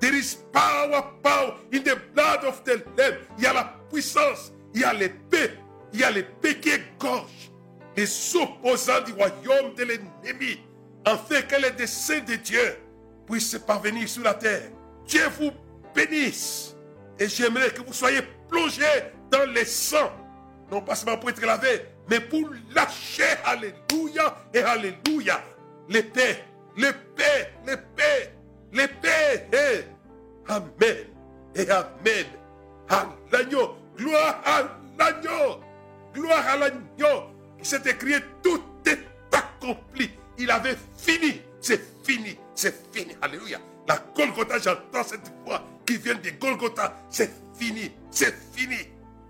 There 0.00 0.14
is 0.14 0.36
power, 0.52 1.02
power 1.22 1.54
in 1.72 1.82
the 1.82 1.96
blood 2.14 2.44
of 2.44 2.62
the 2.64 2.82
Lamb. 2.96 3.14
Il 3.38 3.44
y 3.44 3.46
a 3.46 3.52
la 3.52 3.74
puissance, 3.90 4.52
il 4.74 4.80
y 4.80 4.84
a 4.84 4.92
l'épée, 4.92 5.50
il 5.92 6.00
y 6.00 6.04
a 6.04 6.10
l'épée 6.10 6.58
qui 6.60 6.70
égorge 6.70 7.50
les 7.96 8.36
opposants 8.36 9.02
du 9.02 9.12
royaume 9.12 9.74
de 9.76 9.84
l'ennemi, 9.84 10.60
afin 11.04 11.42
que 11.42 11.60
les 11.60 11.70
desseins 11.72 12.20
de 12.20 12.34
Dieu 12.34 12.78
puissent 13.26 13.58
parvenir 13.66 14.08
sur 14.08 14.22
la 14.22 14.34
terre. 14.34 14.70
Dieu 15.06 15.22
vous 15.38 15.50
bénisse. 15.94 16.74
Et 17.18 17.28
j'aimerais 17.28 17.70
que 17.70 17.82
vous 17.82 17.92
soyez 17.92 18.20
plongés 18.48 19.12
dans 19.32 19.50
le 19.50 19.64
sang. 19.64 20.12
Non 20.70 20.82
pas 20.82 20.94
seulement 20.94 21.18
pour 21.18 21.30
être 21.30 21.44
lavé, 21.44 21.86
mais 22.08 22.20
pour 22.20 22.48
lâcher, 22.74 23.24
alléluia 23.44 24.36
et 24.54 24.60
alléluia, 24.60 25.42
l'épée, 25.88 26.38
l'épée, 26.76 27.48
l'épée, 27.66 28.30
l'épée. 28.72 29.08
Et 29.52 30.48
amen 30.48 31.06
et 31.54 31.70
amen. 31.70 32.26
À 32.88 33.06
l'agneau, 33.32 33.76
gloire 33.96 34.40
à 34.44 34.62
l'agneau, 34.98 35.60
gloire 36.14 36.46
à 36.46 36.56
l'agneau 36.56 37.22
qui 37.58 37.68
s'est 37.68 37.82
écrit, 37.86 38.14
tout 38.42 38.62
est 38.86 38.98
accompli. 39.32 40.10
Il 40.38 40.50
avait 40.50 40.76
fini, 40.96 41.42
c'est 41.60 41.80
fini, 42.04 42.36
c'est 42.54 42.74
fini. 42.92 43.14
Alléluia. 43.20 43.58
La 43.88 43.98
Golgotha, 44.14 44.58
j'entends 44.58 45.04
cette 45.04 45.30
voix 45.44 45.62
qui 45.86 45.96
vient 45.96 46.14
de 46.14 46.30
Golgotha. 46.40 46.94
C'est 47.10 47.30
fini, 47.58 47.90
c'est 48.10 48.34
fini. 48.54 48.76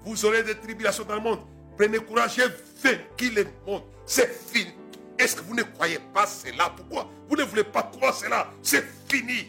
Vous 0.04 0.24
aurez 0.24 0.42
des 0.42 0.56
tribulations 0.56 1.04
dans 1.04 1.14
le 1.14 1.20
monde. 1.20 1.40
Prenez 1.76 1.98
courage 1.98 2.38
et 2.38 2.48
vainquez 2.82 3.30
le 3.30 3.46
monde. 3.66 3.82
C'est 4.06 4.32
fini. 4.32 4.72
Est-ce 5.18 5.36
que 5.36 5.42
vous 5.42 5.54
ne 5.54 5.62
croyez 5.62 5.98
pas 6.12 6.26
cela? 6.26 6.70
Pourquoi? 6.76 7.08
Vous 7.28 7.36
ne 7.36 7.44
voulez 7.44 7.64
pas 7.64 7.82
croire 7.84 8.14
cela 8.14 8.50
C'est 8.62 8.84
fini. 9.08 9.48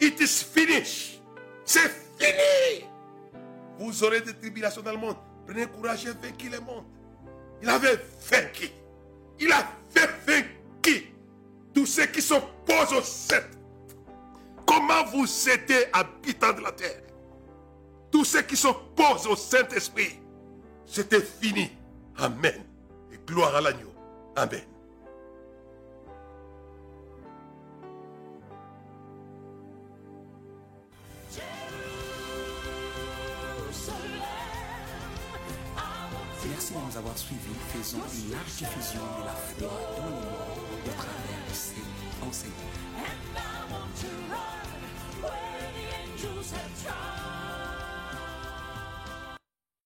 It 0.00 0.20
is 0.20 0.44
finished. 0.44 1.20
C'est 1.64 1.90
fini. 2.18 2.84
Vous 3.78 4.04
aurez 4.04 4.20
des 4.20 4.34
tribulations 4.34 4.82
dans 4.82 4.92
le 4.92 4.98
monde. 4.98 5.16
Prenez 5.46 5.66
courage 5.66 6.06
et 6.06 6.10
vainquez 6.10 6.48
le 6.48 6.60
monde. 6.60 6.84
Il 7.60 7.68
avait 7.68 7.98
vaincu. 8.30 8.68
Il 9.40 9.52
avait 9.52 10.08
vaincu 10.26 11.12
tous 11.74 11.86
ceux 11.86 12.06
qui 12.06 12.22
s'opposent 12.22 12.92
au 12.92 13.02
Saint. 13.02 13.42
Comment 14.66 15.04
vous 15.12 15.26
êtes 15.48 15.90
habitants 15.92 16.52
de 16.52 16.60
la 16.60 16.72
terre? 16.72 17.01
Tous 18.12 18.24
ceux 18.24 18.42
qui 18.42 18.56
s'opposent 18.56 19.26
au 19.26 19.34
Saint-Esprit, 19.34 20.20
c'était 20.86 21.22
fini. 21.22 21.70
Amen. 22.18 22.62
Et 23.10 23.18
gloire 23.26 23.56
à 23.56 23.60
l'agneau. 23.62 23.92
Amen. 24.36 24.60
Merci 36.44 36.74
de 36.74 36.78
nous 36.78 36.96
avoir 36.98 37.16
suivis. 37.16 37.40
Faisons 37.72 37.98
une 37.98 38.32
large 38.32 38.52
diffusion 38.58 39.00
de 39.18 39.24
la 39.24 39.32
foi 39.32 39.68
dans 39.96 40.06
le 40.06 40.12
monde 40.12 40.24
au 40.84 40.90
travers 40.90 41.48
de 41.48 41.54
ces. 41.54 41.82